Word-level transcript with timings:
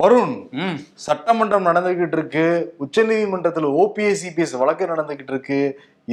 வருண் 0.00 0.34
சட்டமன்றம் 1.06 1.68
நடந்துகிட்டு 1.68 2.16
இருக்கு 2.18 2.44
உச்சநீதிமன்றத்துல 2.84 3.70
ஓபிஎஸ் 3.82 4.20
சிபிஎஸ் 4.22 4.54
வழக்கு 4.60 4.84
நடந்துகிட்டு 4.86 5.32
இருக்கு 5.34 5.60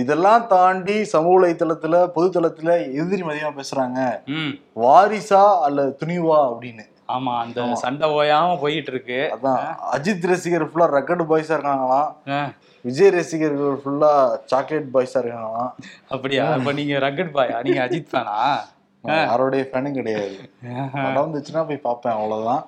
இதெல்லாம் 0.01 0.47
தாண்டி 0.54 0.96
சமூக 1.11 1.35
வலைத்தளத்துல 1.35 1.95
பொதுத்தளத்துல 2.15 2.71
எதிரி 3.01 3.23
மதியமா 3.27 3.51
பேசுறாங்க. 3.59 3.99
வாரிசா 4.83 5.43
அல்லது 5.67 5.91
துணிவா 6.01 6.39
அப்படின்னு. 6.49 6.85
ஆமா 7.15 7.33
அந்த 7.43 7.65
சண்டை 7.83 8.07
ஓயாம 8.17 8.57
போயிட்டு 8.63 8.91
இருக்கு 8.93 9.19
அதான் 9.35 9.63
அஜித் 9.95 10.29
ரசிகர் 10.31 10.70
ஃபுல்லா 10.70 10.88
ரெக்கர்டு 10.97 11.25
பாய்ஸா 11.31 11.55
இருக்காங்களாம். 11.57 12.09
விஜய் 12.86 13.13
ரசிகர்கள் 13.17 13.77
ஃபுல்லா 13.83 14.11
சாக்லேட் 14.52 14.89
பாய்ஸா 14.95 15.20
இருக்காங்களாம். 15.21 15.71
அப்படியா? 16.13 16.45
இப்ப 16.59 16.73
நீங்க 16.79 16.97
ரக்கட் 17.05 17.36
பாயா 17.38 17.59
நீங்க 17.67 17.81
அஜித் 17.88 18.17
நான் 18.31 18.63
யாரோடைய 19.13 19.63
ஃபேனும் 19.65 19.91
கிடையாது. 19.91 20.35
படம் 20.93 21.33
வந்துச்சுன்னா 21.33 21.67
போய் 21.67 21.77
பார்ப்பேன் 21.77 22.13
அவ்வளவுதான். 22.13 22.65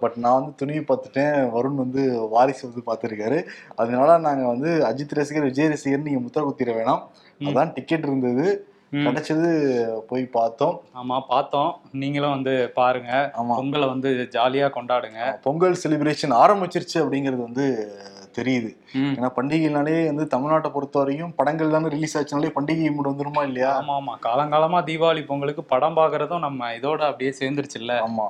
பட் 0.00 0.14
நான் 0.14 0.34
வந்து 0.34 0.54
துணிவு 0.54 0.84
பார்த்துட்டேன். 0.88 1.50
வருண் 1.50 1.74
வந்து 1.74 2.28
வாரிசு 2.28 2.72
வந்து 2.72 2.92
பார்த்துருக்காரு. 2.92 3.44
அதனால 3.76 4.18
நாங்க 4.18 4.46
வந்து 4.46 4.84
அஜித் 4.84 5.14
ரசிகர் 5.14 5.42
விஜய் 5.42 5.68
ரசிகர் 5.68 6.02
நீங்க 6.02 6.20
முத்திர 6.20 6.44
குத்திர 6.44 6.72
வேணாம். 6.72 7.02
அதான் 7.40 7.72
டிக்கெட் 7.74 8.02
இருந்தது. 8.02 8.68
கிடைச்சது 8.92 9.86
போய் 10.08 10.24
பார்த்தோம். 10.24 10.80
ஆமா 10.94 11.20
பார்த்தோம். 11.28 11.80
நீங்களும் 11.92 12.30
வந்து 12.30 12.70
பாருங்க. 12.74 13.32
ஆமா. 13.42 13.50
பொங்கலை 13.50 13.86
வந்து 13.86 14.28
ஜாலியா 14.30 14.70
கொண்டாடுங்க. 14.70 15.40
பொங்கல் 15.42 15.76
செலிப்ரேஷன் 15.88 16.30
ஆரம்பிச்சிருச்சு 16.30 16.94
அப்படிங்கிறது 16.94 17.36
வந்து 17.36 17.92
தெரியுது. 18.36 18.70
ஏன்னா 18.94 19.30
பண்டிகைனாலே 19.36 20.06
வந்து 20.06 20.24
தமிழ்நாட்டை 20.38 20.70
பொறுத்த 20.70 20.98
வரையும் 20.98 21.34
படங்கள் 21.34 21.70
தானே 21.70 21.88
ரிலீஸ் 21.88 22.18
ஆச்சுனாலே 22.18 22.50
பண்டிகை 22.54 22.94
மூடு 22.94 23.12
வந்துருமா 23.12 23.42
இல்லையா? 23.42 23.72
ஆமா 23.80 23.94
ஆமா. 24.00 24.14
காலங்காலமா 24.22 24.80
தீபாவளி 24.82 25.26
பொங்கலுக்கு 25.26 25.64
படம் 25.64 25.96
பாக்குறதும் 25.96 26.38
நம்ம 26.38 26.72
இதோட 26.72 27.02
அப்படியே 27.04 27.34
சேர்ந்துருச்சுல்ல. 27.40 27.92
ஆமா. 28.08 28.26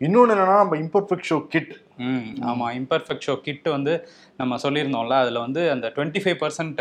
இன்னொன்னு 0.00 0.32
என்னன்னா 0.34 0.56
நம்ம 0.62 0.76
இம்பர்ஃபெக்ட் 0.76 1.28
ஷோ 1.28 1.36
கிட் 1.52 1.70
ம் 2.06 2.24
ஆமா. 2.48 2.66
இம்பர்ஃபெக்ட் 2.78 3.26
ஷோ 3.26 3.34
கிட் 3.40 3.68
வந்து 3.74 3.92
நம்ம 4.36 4.56
சொல்லியிருந்தோம்ல 4.64 5.14
அதுல 5.22 5.38
வந்து 5.44 5.70
அந்த 5.74 5.86
டுவெண்ட்டி 5.94 6.20
ஃபைவ் 6.22 6.36
பர்சன்ட் 6.42 6.80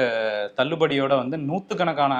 தள்ளுபடியோட 0.57 1.13
வந்து 1.22 1.38
நூத்துக்கணக்கான 1.49 2.13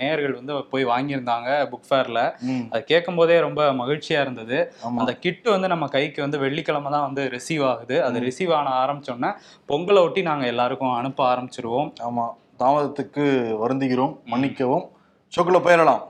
நேயர்கள் 0.00 0.36
வந்து 0.40 0.56
போய் 0.72 0.84
வாங்கியிருந்தாங்க 0.84 1.48
புக் 1.72 1.88
ஃபேர்ல 1.90 2.22
அதை 2.70 2.82
கேட்கும் 2.84 3.18
போதே 3.20 3.40
ரொம்ப 3.40 3.72
மகிழ்ச்சியா 3.72 4.20
இருந்தது. 4.20 4.58
அந்த 5.00 5.12
கிட் 5.24 5.48
வந்து 5.54 5.68
நம்ம 5.68 5.88
கைக்கு 5.96 6.22
வந்து 6.22 6.38
வெள்ளிக்கிழமை 6.44 6.92
தான் 6.96 7.06
வந்து 7.08 7.24
ரிசீவ் 7.36 7.64
ஆகுது. 7.72 7.96
அது 8.04 8.18
ரிசீவ் 8.28 8.52
ஆன 8.58 8.74
ஆரம்பிச்சோன்னே 8.82 9.30
பொங்கலை 9.68 10.02
ஒட்டி 10.08 10.22
நாங்க 10.22 10.46
எல்லாருக்கும் 10.46 10.96
அனுப்ப 11.00 11.22
ஆரம்பிச்சிருவோம். 11.32 11.90
ஆமா. 12.08 12.26
தாமதத்துக்கு 12.62 13.24
வருந்துகிறோம் 13.62 14.14
மன்னிக்கவும். 14.32 14.84
ஷோக்குள்ள 15.32 15.60
போயிடலாம். 15.68 16.02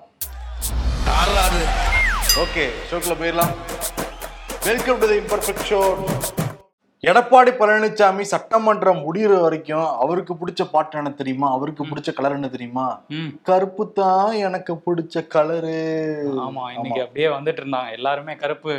ஓகே 2.43 2.65
ஷோக்குள்ள 2.91 3.17
போயிடலாம். 3.21 3.55
Welcome 4.67 4.99
to 5.01 5.07
the 5.07 5.17
imperfect 5.23 5.65
show 5.69 5.79
Edappadi 7.05 7.53
Palaniswami 7.59 8.25
சட்டமன்றம் 8.33 9.01
முடியிற 9.05 9.33
வரைக்கும் 9.45 9.87
அவருக்கு 10.03 10.33
பிடிச்ச 10.41 10.63
பாட்டு 10.75 10.99
என்ன 11.01 11.11
தெரியுமா? 11.19 11.47
அவருக்கு 11.57 11.83
பிடிச்ச 11.89 12.11
கலர் 12.19 12.37
என்ன 12.37 12.49
தெரியுமா? 12.55 12.85
கருப்பு 13.49 13.85
தான் 13.99 14.31
எனக்கு 14.47 14.73
பிடிச்ச 14.85 15.23
கலரு 15.35 15.75
ஆமா 16.45 16.65
இன்னைக்கு 16.75 17.01
அப்படியே 17.05 17.29
வந்துட்டு 17.35 17.61
இருந்தாங்க. 17.63 17.91
எல்லாருமே 17.99 18.35
கருப்பு 18.43 18.71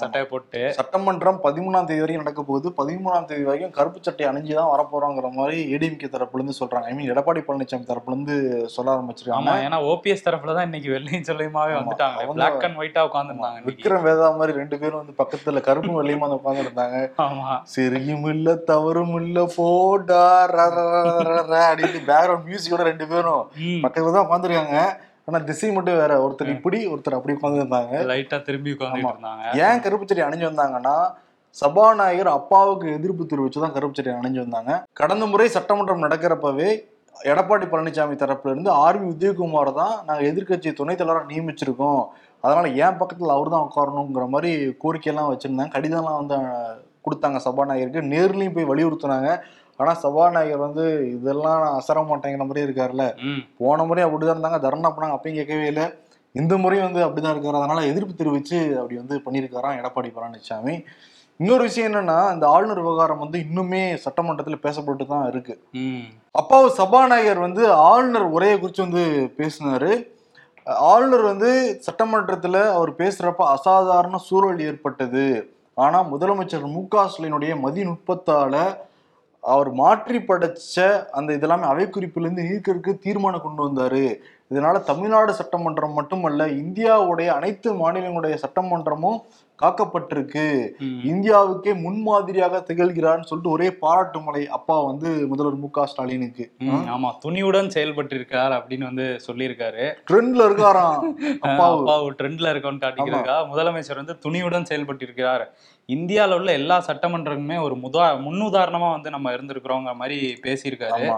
சட்டையை 0.00 0.26
போட்டு. 0.32 0.62
சட்டமன்றம் 0.78 1.38
பதிமூணாம் 1.46 1.88
தேதி 1.90 2.02
வரைக்கும் 2.04 2.24
நடக்க 2.24 2.42
போகுது. 2.42 2.68
பதிமூணாம் 2.80 3.28
தேதி 3.30 3.46
வரைக்கும் 3.48 3.76
கருப்பு 3.78 4.00
சட்டை 4.00 4.26
அணிஞ்சு 4.30 4.54
தான் 4.58 4.72
வரப்போறோங்கிற 4.72 5.30
மாதிரி 5.38 5.58
ஏடிஎம்கே 5.74 6.10
தரப்புல 6.16 6.40
இருந்து 6.40 6.58
சொல்றாங்க. 6.60 6.86
ஐ 6.86 6.96
மீன் 6.98 7.12
எடப்பாடி 7.14 7.42
பழனிசாமி 7.48 7.88
தரப்புல 7.92 8.16
இருந்து 8.16 8.36
சொல்ல 8.76 8.94
ஆரம்பிச்சிருக்காங்க. 8.96 9.46
ஆமா 9.46 9.56
ஏன்னா 9.66 9.80
ஓபிஎஸ் 9.92 10.26
தரப்புல 10.28 10.56
தான் 10.58 10.68
இன்னைக்கு 10.70 10.92
வெள்ளையும் 10.96 11.28
சொல்லியுமாவே 11.30 11.74
வந்துட்டாங்க 11.80 12.28
பிளாக் 12.34 12.66
அண்ட் 12.68 12.80
ஒயிட்டா 12.82 13.06
உட்காந்துருந்தாங்க 13.08 13.66
விக்ரம் 13.70 14.06
வேதா 14.08 14.28
மாதிரி 14.38 14.58
ரெண்டு 14.60 14.78
பேரும் 14.82 15.02
வந்து 15.02 15.16
பக்கத்துல 15.22 15.64
கருப்பும் 15.68 15.98
வெள்ளையுமா 16.00 16.28
இருந்தாங்க 16.60 16.98
ஆமா. 17.24 17.48
சரியும் 17.74 18.26
இல்ல 18.32 18.54
தவறும் 18.70 19.14
இல்ல 19.22 19.38
போடா 19.56 20.22
அப்படின்னு 20.44 22.00
பேக்ரவுண்ட் 22.10 22.48
மியூசிக்கோட 22.48 22.84
ரெண்டு 22.90 23.06
பேரும் 23.12 23.42
பக்கத்துல 23.84 24.14
தான் 24.16 24.26
உட்காந்துருக்காங்க 24.26 24.78
ஆனா 25.28 25.38
திசை 25.48 25.68
மட்டும் 25.74 25.98
வேற. 26.02 26.12
ஒருத்தர் 26.24 26.54
இப்படி 26.54 26.78
ஒருத்தர் 26.92 27.16
அப்படி 27.16 27.34
உட்கார்ந்து 27.36 27.60
இருந்தாங்க 27.62 27.96
லைட்டா 28.10 28.38
திரும்பி 28.46 28.72
உட்காந்துட்டு 28.74 29.12
இருந்தாங்க. 29.14 29.42
ஏன் 29.64 29.82
கருப்பு 29.84 30.08
சட்டை 30.10 30.24
அணிஞ்சு 30.28 30.46
வந்தாங்கன்னா 30.50 30.94
சபாநாயகர் 31.56 32.30
அப்பாவுக்கு 32.38 32.86
எதிர்ப்பு 32.96 33.24
தெரிவிச்சு 33.32 33.62
தான் 33.64 33.74
கருப்பு 33.76 33.98
சட்டை 33.98 34.14
அணிஞ்சு 34.20 34.40
வந்தாங்க. 34.44 34.72
கடந்த 35.00 35.24
முறை 35.32 35.46
சட்டமன்றம் 35.56 36.04
நடக்கிறப்பவே 36.06 36.68
எடப்பாடி 37.16 37.66
பழனிசாமி 37.70 38.14
தரப்புல 38.22 38.52
இருந்து 38.52 38.70
ஆர்வி 38.84 39.06
உதயகுமார் 39.14 39.72
தான் 39.80 39.94
நாங்க 40.08 40.22
எதிர்க்கட்சி 40.30 40.70
துணைத் 40.80 41.00
தலைவராக 41.00 41.30
நியமிச்சிருக்கோம். 41.32 42.02
அதனால 42.44 42.66
என் 42.84 43.00
பக்கத்துல 43.00 43.34
அவர் 43.36 43.54
தான் 43.54 43.66
உட்காரணுங்கிற 43.68 44.26
மாதிரி 44.34 44.52
கோரிக்கையெல்லாம் 44.84 45.32
வச்சிருந்தாங்க 45.32 45.74
கடிதம்லாம் 45.76 46.20
வந்து 46.20 46.38
கொடுத்தாங்க 47.04 47.40
சபாநாயகருக்கு. 47.46 48.02
நேர்லயும் 48.14 48.56
போய் 48.56 48.70
வலியுறுத்தினாங்க. 48.72 49.30
ஆனா 49.76 49.92
சபாநாயகர் 49.94 50.64
வந்து 50.66 50.84
இதெல்லாம் 51.16 51.62
அசர 51.78 51.98
மாட்டேங்கிற 52.08 52.46
மாதிரி 52.46 52.66
இருக்காருல்ல. 52.66 53.04
போன 53.58 53.84
முறையும் 53.84 54.10
அப்படிதான் 54.10 54.36
இருந்தாங்க. 54.36 54.60
தர்ணா 54.66 54.90
பண்ணாங்க 54.94 55.16
அப்பயும் 55.18 55.38
கேட்கவே 55.40 55.66
இல்லை. 55.66 55.86
இந்த 56.34 56.56
முறையும் 56.56 56.88
வந்து 56.88 57.04
அப்படிதான் 57.06 57.34
இருக்காரு. 57.34 57.60
அதனால 57.60 57.86
எதிர்ப்பு 57.86 58.14
தெரிவிச்சு 58.20 58.58
அப்படி 58.76 58.96
வந்து 58.96 59.16
பண்ணியிருக்காராம் 59.24 59.78
எடப்பாடி 59.80 60.10
பழனிசாமி 60.16 60.74
இன்னொரு 61.40 61.62
விஷயம் 61.62 61.88
என்னன்னா 61.90 62.16
இந்த 62.34 62.46
ஆளுநர் 62.48 62.80
விவகாரம் 62.80 63.18
வந்து 63.18 63.38
இன்னுமே 63.38 63.82
சட்டமன்றத்துல 64.04 64.56
பேசப்பட்டு 64.64 65.04
தான் 65.06 65.28
இருக்கு. 65.28 65.54
அப்பாவு 66.40 66.66
சபாநாயகர் 66.66 67.38
வந்து 67.38 67.62
ஆளுநர் 67.72 68.26
உரையை 68.36 68.56
குறித்து 68.58 68.82
வந்து 68.82 69.04
பேசினாரு. 69.38 69.90
ஆளுநர் 70.90 71.22
வந்து 71.22 71.50
சட்டமன்றத்துல 71.86 72.56
அவர் 72.72 72.92
பேசுறப்ப 72.94 73.46
அசாதாரண 73.54 74.18
சூழல் 74.18 74.60
ஏற்பட்டது. 74.60 75.24
ஆனால் 75.76 76.08
முதலமைச்சர் 76.08 76.66
மு 76.68 76.82
க 76.88 77.04
ஸ்டாலினுடைய 77.06 77.52
மதிநுட்பத்தால் 77.60 78.58
அவர் 79.42 79.72
மாற்றி 79.72 80.18
படைச்ச 80.18 80.76
அந்த 81.10 81.36
இதெல்லாமே 81.36 81.62
அவை 81.62 81.86
குறிப்பிலிருந்து 81.86 82.42
நீக்கிறதுக்கு 82.42 82.98
தீர்மானம் 82.98 83.40
கொண்டு 83.40 83.62
வந்தாரு. 83.66 84.04
இதனால 84.50 84.82
தமிழ்நாடு 84.82 85.34
சட்டமன்றம் 85.34 85.92
மட்டுமல்ல 85.92 86.46
இந்தியாவுடைய 86.54 87.26
அனைத்து 87.26 87.72
மாநிலங்களுடைய 87.72 88.36
சட்டமன்றமும் 88.42 89.20
காக்கப்பட்டிருக்கு. 89.58 90.44
இந்தியாவுக்கே 91.04 91.74
முன்மாதிரியாக 91.80 92.64
திகழ்கிறார்னு 92.68 93.22
சொல்லிட்டு 93.22 93.50
ஒரே 93.50 93.72
பாராட்டு 93.74 94.20
மலை 94.20 94.48
அப்பா 94.48 94.82
வந்து 94.82 95.26
முதல்வர் 95.26 95.54
மு 95.54 95.70
க 95.70 95.86
ஸ்டாலினுக்கு. 95.86 96.44
ஆமா. 96.88 97.10
துணிவுடன் 97.24 97.68
செயல்பட்டிருக்கார் 97.74 98.52
அப்படின்னு 98.52 98.84
வந்து 98.84 99.18
சொல்லியிருக்காரு. 99.26 99.84
ட்ரெண்ட்ல 100.10 100.46
இருக்காராம் 100.48 100.96
அப்பாவு. 101.46 102.10
ட்ரெண்ட்ல 102.20 102.52
இருக்கோன்னு 102.52 102.80
காட்டிக்கிறதுக்கா 102.80 103.38
முதலமைச்சர் 103.52 103.96
வந்து 103.96 104.18
துணிவுடன் 104.24 104.68
செயல்பட்டிருக்கிறார். 104.70 105.44
இந்தியால 105.96 106.36
உள்ள 106.38 106.50
எல்லா 106.52 106.76
சட்டமன்றங்களுமே 106.88 107.56
ஒரு 107.66 107.76
முதா 107.84 108.04
முன்னுதாரணமா 108.26 108.90
வந்து 108.96 109.14
நம்ம 109.14 109.32
இருந்திருக்கிறோங்கிற 109.36 109.94
மாதிரி 110.02 110.18
பேசியிருக்காரு. 110.46 111.08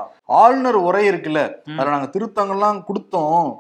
ஆளுநர் 0.43 0.79
உரை 0.89 1.05
இருக்குல்ல. 1.11 1.43
அதுல 1.77 1.93
நாங்க 1.97 2.11
திருத்தங்கள்லாம் 2.17 2.81
கொடுத்தோம். 2.89 3.51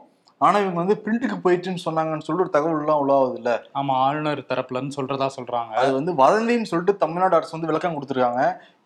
ஆனா 0.40 0.56
இவங்க 0.62 0.78
வந்து 0.80 0.96
பிரிண்ட்டுக்கு 1.02 1.36
போயிடுச்சுன்னு 1.42 1.82
சொன்னாங்கன்னு 1.84 2.24
சொல்லிட்டு 2.26 2.44
ஒரு 2.46 2.54
தகவல் 2.54 2.80
எல்லாம் 2.82 3.02
உலாவுது 3.02 3.36
இல்ல 3.40 3.50
ஆமா 3.80 3.92
ஆளுநர் 4.06 4.40
தரப்புல 4.48 4.78
இருந்து 4.78 4.96
சொல்றதா 4.98 5.28
சொல்றாங்க. 5.36 5.72
அது 5.80 5.90
வந்து 5.98 6.12
வதந்தின்னு 6.22 6.70
சொல்லிட்டு 6.70 6.94
தமிழ்நாடு 7.02 7.36
அரசு 7.38 7.54
வந்து 7.56 7.70
விளக்கம் 7.70 7.94
கொடுத்துருக்காங்க. 7.96 8.42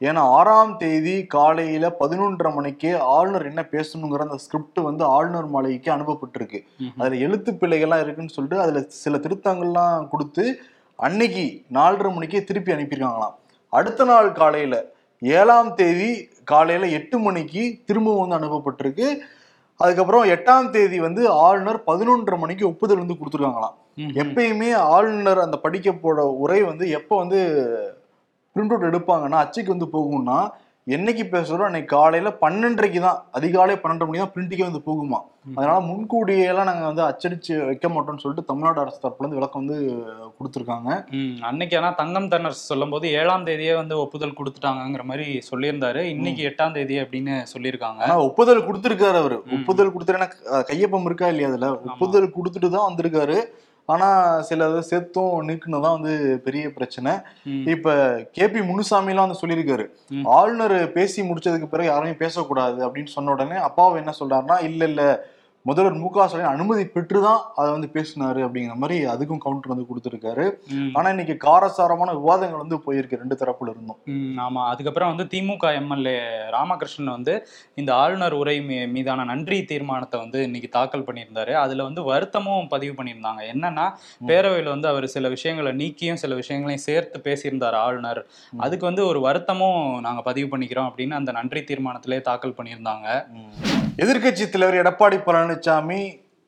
ஏன்னா 0.09 0.23
ஆறாம் 0.39 0.77
தேதி 0.83 1.15
காலையில 1.37 1.89
பதினொன்றரை 2.01 2.53
மணிக்கு 2.55 2.91
ஆளுநர் 3.17 3.49
என்ன 3.53 3.65
பேசணுங்கிற 3.75 4.27
அந்த 4.27 4.39
ஸ்கிரிப்ட் 4.45 4.81
வந்து 4.89 5.05
ஆளுநர் 5.17 5.53
மாளிகைக்கு 5.55 5.91
அனுப்பப்பட்டிருக்கு. 5.97 6.61
அதுல 6.99 7.21
எழுத்து 7.29 7.53
பிழைகள்லாம் 7.63 8.05
இருக்குன்னு 8.05 8.37
சொல்லிட்டு 8.37 8.65
அதுல 8.67 8.83
சில 9.03 9.17
திருத்தங்கள்லாம் 9.27 10.09
கொடுத்து 10.15 10.45
அன்னைக்கு 10.99 11.45
நாலரை 11.77 12.11
மணிக்கே 12.15 12.41
திருப்பி 12.45 12.73
அனுப்பியிருக்காங்களாம். 12.73 13.35
அடுத்த 13.73 14.05
நாள் 14.05 14.29
காலையில 14.33 14.75
ஏழாம் 15.23 15.73
தேதி 15.75 16.11
காலையில 16.45 16.89
எட்டு 16.99 17.17
மணிக்கு 17.19 17.63
திரும்பவும் 17.89 18.23
வந்து 18.23 18.39
அனுப்பப்பட்டிருக்கு. 18.39 19.07
அதுக்கப்புறம் 19.81 20.25
எட்டாம் 20.35 20.71
தேதி 20.71 20.99
வந்து 21.01 21.23
ஆளுநர் 21.47 21.81
பதினொன்றரை 21.87 22.39
மணிக்கு 22.39 22.65
ஒப்புதல் 22.69 23.03
வந்து 23.03 23.19
கொடுத்துருக்காங்களாம். 23.19 23.77
எப்பயுமே 24.23 24.71
ஆளுநர் 24.95 25.41
அந்த 25.45 25.57
படிக்க 25.57 25.93
போட 25.93 26.25
உரை 26.45 26.61
வந்து 26.63 26.87
எப்போ 26.99 27.15
வந்து 27.23 27.41
பிரிண்ட் 28.57 28.73
அவுட் 28.75 28.89
எடுப்பாங்கன்னா 28.91 29.39
அச்சுக்கு 29.45 29.75
வந்து 29.75 29.89
போகும்னா 29.97 30.39
என்னைக்கு 30.95 31.25
பேசுறோம்? 31.33 31.69
அன்னைக்கு 31.69 31.89
காலையில 31.93 32.29
பன்னெண்டரைக்கு 32.43 33.01
தான். 33.05 33.17
அதிகாலை 33.39 33.75
பன்னெண்டரை 33.83 34.07
மணி 34.09 34.21
தான் 34.23 34.33
பிரிண்ட்டுக்கே 34.35 34.67
வந்து 34.67 34.81
போகுமா? 34.89 35.19
அதனால 35.57 35.79
முன்கூடியே 35.89 36.45
எல்லாம் 36.51 36.69
நாங்க 36.69 36.85
வந்து 36.91 37.03
அச்சடிச்சு 37.07 37.53
வைக்க 37.71 37.87
மாட்டோம்னு 37.95 38.23
சொல்லிட்டு 38.25 38.49
தமிழ்நாடு 38.51 38.79
அரசு 38.83 39.01
தரப்புல 39.03 39.25
இருந்து 39.25 39.39
விளக்கம் 39.39 39.63
வந்து 39.63 39.79
கொடுத்துருக்காங்க. 40.39 40.91
அன்னைக்கு 41.49 41.77
ஆனா 41.81 41.91
தங்கம் 42.03 42.31
தென்னரசு 42.33 42.63
சொல்லும் 42.71 42.95
போது 42.95 43.13
ஏழாம் 43.21 43.49
தேதியே 43.49 43.75
வந்து 43.81 43.97
ஒப்புதல் 44.05 44.39
கொடுத்துட்டாங்கங்கிற 44.39 45.05
மாதிரி 45.11 45.27
சொல்லியிருந்தாரு. 45.51 46.03
இன்னைக்கு 46.15 46.49
எட்டாம் 46.51 46.77
தேதி 46.79 46.99
அப்படின்னு 47.05 47.37
சொல்லியிருக்காங்க. 47.55 48.03
ஒப்புதல் 48.29 48.67
கொடுத்திருக்காரு 48.69 49.21
அவரு. 49.25 49.39
ஒப்புதல் 49.59 49.95
கொடுத்துருன்னா 49.97 50.31
கையொப்பம் 50.73 51.09
இருக்கா 51.11 51.31
இல்லையா 51.35 51.51
அதுல? 51.53 51.71
ஒப்புதல் 51.93 52.35
கொடுத்துட்டு 52.39 52.71
தான் 52.77 52.89
வந்திருக்காரு. 52.91 53.39
ஆனா 53.87 54.09
சில 54.41 54.69
இதை 54.71 54.83
சேர்த்தும் 54.91 55.35
நீக்குன்னு 55.49 55.83
தான் 55.83 55.97
வந்து 55.99 56.15
பெரிய 56.45 56.65
பிரச்சனை. 56.73 57.13
இப்ப 57.75 57.95
கேபி 58.39 58.61
முனுசாமிலாம் 58.71 59.27
வந்து 59.27 59.41
சொல்லியிருக்காரு. 59.43 59.85
ஆளுநர் 60.39 60.77
பேசி 60.93 61.23
முடிச்சதுக்கு 61.23 61.69
பிறகு 61.71 61.89
யாருமே 61.89 62.15
பேசக்கூடாது 62.25 62.79
அப்படின்னு 62.87 63.15
சொன்ன 63.17 63.31
உடனே 63.31 63.59
அப்பாவை 63.69 63.99
என்ன 64.03 64.15
சொல்றாருன்னா 64.21 64.59
இல்ல 64.63 64.85
இல்ல 64.85 65.03
முதல்வர் 65.67 65.95
மு 65.95 66.11
க 66.11 66.29
ஸ்டாலின் 66.29 66.47
அனுமதி 66.47 66.87
பெற்று 66.87 67.23
தான் 67.23 67.41
அதை 67.55 67.73
வந்து 67.73 67.91
பேசினாரு 67.93 68.47
அப்படிங்கிற 68.47 68.75
மாதிரி 68.75 69.07
அதுக்கும் 69.07 69.39
கவுண்டர் 69.39 69.67
வந்து 69.67 69.87
கொடுத்துருக்காரு. 69.89 70.53
ஆனா 70.93 71.09
இன்னைக்கு 71.09 71.37
காரசாரமான 71.37 72.15
விவாதங்கள் 72.15 72.59
வந்து 72.59 72.77
போயிருக்கு 72.77 73.17
ரெண்டு 73.17 73.39
தரப்புல 73.41 73.69
இருந்தும். 73.69 73.97
ஆமா. 74.39 74.67
அதுக்கப்புறம் 74.67 75.17
வந்து 75.17 75.39
திமுக 75.39 75.75
எம்எல்ஏ 75.75 76.19
ராமகிருஷ்ணன் 76.51 77.11
வந்து 77.11 77.47
இந்த 77.75 77.95
ஆளுநர் 77.95 78.33
உரை 78.33 78.61
மீ- 78.61 78.91
மீதான 78.91 79.25
நன்றி 79.25 79.65
தீர்மானத்தை 79.65 80.21
வந்து 80.21 80.43
இன்னைக்கு 80.43 80.69
தாக்கல் 80.69 81.03
பண்ணியிருந்தாரு. 81.03 81.53
அதுல 81.53 81.83
வந்து 81.83 82.03
வருத்தமும் 82.03 82.69
பதிவு 82.69 83.03
பண்ணியிருந்தாங்க. 83.03 83.43
என்னன்னா 83.55 83.93
பேரவையில் 84.27 84.69
வந்து 84.69 84.89
அவர் 84.89 85.07
சில 85.07 85.29
விஷயங்களை 85.29 85.73
நீக்கியும் 85.73 86.15
சில 86.15 86.35
விஷயங்களையும் 86.35 86.85
சேர்த்து 86.85 87.21
பேசியிருந்தார் 87.23 87.71
ஆளுநர். 87.71 88.27
அதுக்கு 88.57 88.87
வந்து 88.87 89.07
ஒரு 89.07 89.21
வருத்தமும் 89.21 90.01
நாங்க 90.01 90.23
பதிவு 90.23 90.59
பண்ணிக்கிறோம் 90.59 90.91
அப்படின்னு 90.91 91.11
அந்த 91.11 91.33
நன்றி 91.33 91.61
தீர்மானத்திலே 91.61 92.21
தாக்கல் 92.21 92.55
பண்ணியிருந்தாங்க. 92.63 93.27
எதிர்க்கட்சி 93.97 94.49
தலைவர் 94.49 94.87
எடப்பாடி 94.87 95.15
பழனிசாமி 95.27 95.55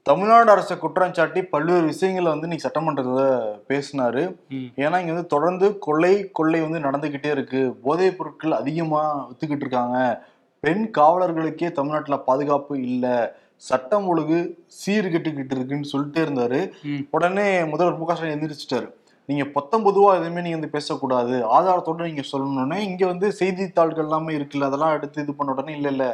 தமிழ்நாடு 0.02 0.50
அரசை 0.50 0.78
குற்றம் 0.78 1.14
சாட்டி 1.14 1.42
பல்வேறு 1.42 1.86
விஷயங்களை 1.86 2.38
வந்து 2.38 2.48
இன்னைக்கு 2.48 2.68
சட்டமன்றத்துல 2.68 3.22
பேசினாரு. 3.68 4.34
ஏன்னா 4.52 5.00
இங்க 5.00 5.12
வந்து 5.12 5.26
தொடர்ந்து 5.26 5.78
கொள்ளை 5.78 6.30
கொள்ளை 6.30 6.60
வந்து 6.60 6.78
நடந்துகிட்டே 6.78 7.30
இருக்கு. 7.30 7.72
போதைப் 7.82 8.18
பொருட்கள் 8.18 8.52
அதிகமா 8.52 9.30
வித்துக்கிட்டு 9.30 9.64
இருக்காங்க. 9.64 10.26
பெண் 10.60 10.90
காவலர்களுக்கே 10.98 11.72
தமிழ்நாட்டுல 11.72 12.18
பாதுகாப்பு 12.18 12.82
இல்ல. 12.82 13.36
சட்டம் 13.56 14.06
ஒழுங்கு 14.06 14.64
சீர்கெட்டுக்கிட்டு 14.86 15.58
இருக்குன்னு 15.58 15.90
சொல்லிட்டே 15.92 16.28
இருந்தாரு. 16.28 16.70
உடனே 17.10 17.64
முதல்வர் 17.64 17.98
மு 17.98 18.06
க 18.06 18.14
ஸ்டாலின் 18.14 18.40
எந்திரிச்சிட்டாரு. 18.40 18.92
நீங்க 19.28 19.44
பொத்தம்பொதுவா 19.54 20.10
எதுவுமே 20.18 20.42
நீங்க 20.44 20.56
வந்து 20.58 20.74
பேசக்கூடாது. 20.74 21.34
ஆதாரத்தோட 21.56 22.04
நீங்க 22.08 22.22
சொல்லணும்னே 22.32 22.76
இங்க 22.88 23.06
வந்து 23.06 23.32
செய்தித்தாள்கள் 23.32 24.04
எல்லாமே 24.04 24.32
இருக்குல்ல 24.38 24.68
அதெல்லாம் 24.68 24.94
எடுத்து 24.94 25.22
இது 25.22 25.34
பண்ண 25.34 25.52
உடனே 25.52 25.72
இல்ல 25.76 25.88
இல்ல. 25.88 26.04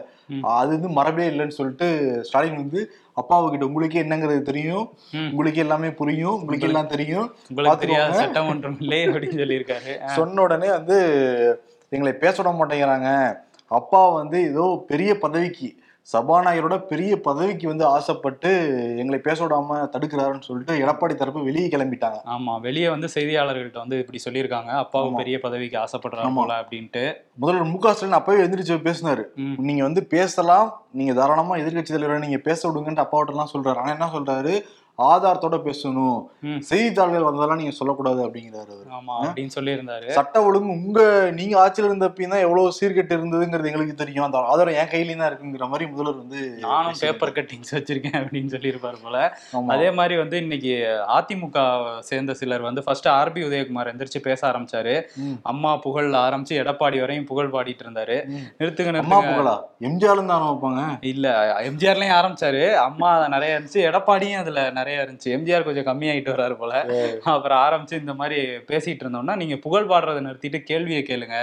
அது 0.43 0.71
வந்து 0.77 0.89
மரபே 0.89 1.27
இல்லைன்னு 1.31 1.57
சொல்லிட்டு 1.59 1.89
ஸ்டாலின் 2.29 2.57
வந்து 2.57 2.81
அப்பாவுக்கிட்ட 3.17 3.63
உங்களுக்கே 3.63 4.03
என்னங்கிறது 4.03 4.43
தெரியும். 4.43 4.85
உங்களுக்கு 5.31 5.61
எல்லாமே 5.61 5.91
புரியும். 5.91 6.37
உங்களுக்கு 6.41 6.69
எல்லாம் 6.71 6.87
தெரியும். 6.87 7.29
உங்களுக்கு 7.49 7.83
தெரியாத 7.85 8.09
பாத்துக்கோங்க. 8.09 8.25
சட்டம் 8.25 8.51
ஒன்றும் 8.55 8.77
இல்லை 8.81 9.01
அப்படின்னு 9.07 9.41
சொல்லியிருக்காரு. 9.43 9.95
சொன்ன 10.19 10.43
உடனே 10.43 10.71
வந்து 10.71 10.99
எங்களை 11.93 12.13
பேச 12.25 12.37
விட 12.43 12.53
மாட்டேங்கிறாங்க. 12.59 13.09
அப்பா 13.71 14.09
வந்து 14.21 14.39
ஏதோ 14.51 14.65
பெரிய 14.87 15.11
பதவிக்கு 15.19 15.69
சபாநாயகரோட 16.09 16.77
பெரிய 16.85 17.13
பதவிக்கு 17.21 17.67
வந்து 17.69 17.85
ஆசைப்பட்டு 17.89 18.51
எங்களை 18.99 19.19
பேச 19.21 19.39
விடாம 19.45 19.79
தடுக்கிறாருன்னு 19.93 20.47
சொல்லிட்டு 20.49 20.75
எடப்பாடி 20.83 21.15
தரப்பு 21.15 21.47
வெளியே 21.47 21.69
கிளம்பிட்டாங்க 21.69 22.19
ஆமா 22.35 22.55
வெளியே 22.61 22.89
வந்து 22.89 23.09
செய்தியாளர்கள்ட்ட 23.15 23.81
வந்து 23.83 23.99
இப்படி 24.03 24.21
சொல்லியிருக்காங்க 24.25 24.71
அப்பாவும். 24.83 25.17
பெரிய 25.17 25.39
பதவிக்கு 25.39 25.79
ஆசைப்படுறாரு 25.83 26.27
ஆமா. 26.27 26.41
போல 26.41 26.59
அப்படின்ட்டு 26.63 27.05
முதல்வர் 27.39 27.71
மு 27.71 27.79
க 27.79 27.95
ஸ்டாலின் 27.95 28.19
அப்பவே 28.19 28.43
எந்திரிச்சு 28.45 28.77
பேசினாரு. 28.87 29.25
நீங்க 29.67 29.83
வந்து 29.83 30.03
பேசலாம் 30.13 30.69
நீங்க 30.93 31.15
தாராளமா 31.15 31.57
எதிர்க்கட்சி 31.63 31.93
தலைவரை 31.93 32.21
நீங்க 32.21 32.41
பேச 32.45 32.61
விடுங்கன்ட்டு 32.69 33.05
அப்பாவிட்ட 33.05 33.35
எல்லாம் 33.35 33.53
சொல்றாரு 33.55 33.81
ஆனா 33.83 33.95
என்ன 33.97 34.11
சொல்றாரு 34.15 34.55
ஆதாரத்தோட 34.99 35.57
பேசணும். 35.67 36.19
செய்தித்தாள்கள் 36.69 37.27
வந்ததெல்லாம் 37.27 37.61
நீங்க 37.61 37.75
சொல்லக்கூடாது 37.79 38.21
அப்படிங்கிறாரு 38.27 38.71
அவரு. 38.75 38.89
ஆமா 38.99 39.15
அப்படின்னு 39.23 39.55
சொல்லியிருந்தாரு. 39.57 40.09
சட்ட 40.19 40.43
ஒழுங்கு 40.49 40.71
உங்க 40.79 41.01
நீங்க 41.39 41.55
ஆட்சியில் 41.63 41.89
இருந்தப்பயும் 41.89 42.35
தான் 42.35 42.45
எவ்வளவு 42.47 42.75
சீர்கெட்டு 42.79 43.17
இருந்ததுங்கிறது 43.19 43.71
எங்களுக்கு 43.71 43.97
தெரியும். 44.03 44.27
அந்த 44.27 44.43
ஆதாரம் 44.53 44.79
என் 44.81 44.91
கையிலயும் 44.93 45.23
தான் 45.23 45.31
இருக்குங்கிற 45.31 45.69
மாதிரி 45.73 45.89
முதல்வர் 45.93 46.21
வந்து 46.23 46.41
நானும். 46.67 46.99
பேப்பர் 47.03 47.35
கட்டிங்ஸ் 47.39 47.75
வச்சிருக்கேன் 47.77 48.19
அப்படின்னு 48.21 48.53
சொல்லியிருப்பாரு 48.55 49.01
போல. 49.07 49.17
அதே 49.77 49.89
மாதிரி 49.99 50.17
வந்து 50.23 50.39
இன்னைக்கு 50.45 50.75
அதிமுக 51.17 51.65
சேர்ந்த 52.11 52.37
சிலர் 52.43 52.69
வந்து 52.69 52.85
ஃபர்ஸ்ட் 52.87 53.11
ஆர்பி 53.19 53.43
உதயகுமார் 53.49 53.93
எந்திரிச்சு 53.95 54.23
பேச 54.29 54.41
ஆரம்பிச்சாரு. 54.51 54.95
அம்மா 55.55 55.73
புகழ் 55.87 56.11
ஆரம்பிச்சு 56.27 56.61
எடப்பாடி 56.63 57.01
வரையும் 57.05 57.29
புகழ் 57.33 57.53
பாடிட்டு 57.57 57.87
இருந்தாரு. 57.87 58.19
நிறுத்துங்க 58.61 59.05
அம்மா 59.05 59.21
புகழா? 59.29 59.57
எம்ஜிஆர் 59.89 60.25
தான் 60.33 60.49
வைப்பாங்க? 60.49 60.83
இல்ல 61.13 61.27
எம்ஜிஆர்லயும் 61.69 62.17
ஆரம்பிச்சாரு. 62.21 62.65
அம்மா 62.87 63.11
நிறைய 63.37 63.57
இருந்துச்சு. 63.57 63.83
எடப்பாடியும் 63.91 64.43
அதுல 64.43 64.63
நிறைய 64.85 65.03
இருந்துச்சு. 65.05 65.29
எம்ஜிஆர் 65.37 65.69
கொஞ்சம் 65.69 65.89
கம்மியாயிட்டு 65.91 66.33
வர்றாரு 66.35 66.57
போல. 66.57 66.75
அப்புறம் 67.25 67.63
ஆரம்பிச்சு 67.67 67.99
இந்த 67.99 68.15
மாதிரி 68.15 68.41
பேசிட்டு 68.71 69.05
இருந்தோம்னா 69.05 69.37
நீங்க 69.37 69.57
புகழ் 69.57 69.89
பாடுறதை 69.89 70.23
நிறுத்திட்டு 70.27 70.59
கேள்வியை 70.63 71.03
கேளுங்க. 71.09 71.39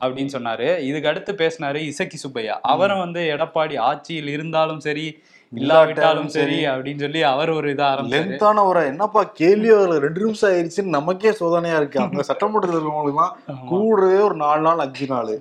அப்படின்னு 0.00 0.34
சொன்னாரு. 0.36 0.68
இதுக்கு 0.90 1.08
அடுத்து 1.08 1.32
பேசினாரு 1.32 1.80
இசக்கி 1.90 2.16
சுப்பையா. 2.16 2.56
அவரும் 2.74 2.98
வந்து 2.98 3.22
எடப்பாடி 3.36 3.78
ஆட்சியில் 3.90 4.32
இருந்தாலும் 4.36 4.80
சரி 4.80 5.06
இல்லாவிட்டாலும் 5.52 6.28
சரி. 6.28 6.66
அப்படின்னு 6.66 6.98
சொல்லி 6.98 7.22
அவர் 7.22 7.50
ஒரு 7.50 7.74
இதா 7.74 7.88
லென்த்தான 8.12 8.64
ஒரு 8.64 8.86
என்னப்பா 8.86 9.22
கேள்வி 9.34 9.70
ரெண்டு 9.98 10.20
நிமிஷம் 10.24 10.50
ஆயிடுச்சுன்னு 10.50 10.94
நமக்கே 10.94 11.30
சோதனையா 11.30 11.76
இருக்கு. 11.76 11.98
அவங்க 12.04 12.22
சட்டமன்றத்தில் 12.22 12.78
இருக்கவங்களுக்குலாம் 12.78 13.34
ஆமா. 13.48 13.66
கூடவே 13.68 14.18
ஒரு 14.18 14.34
நாலு 14.34 14.60
நாள் 14.60 14.78
அஞ்சு 14.78 15.06
நாள். 15.06 15.32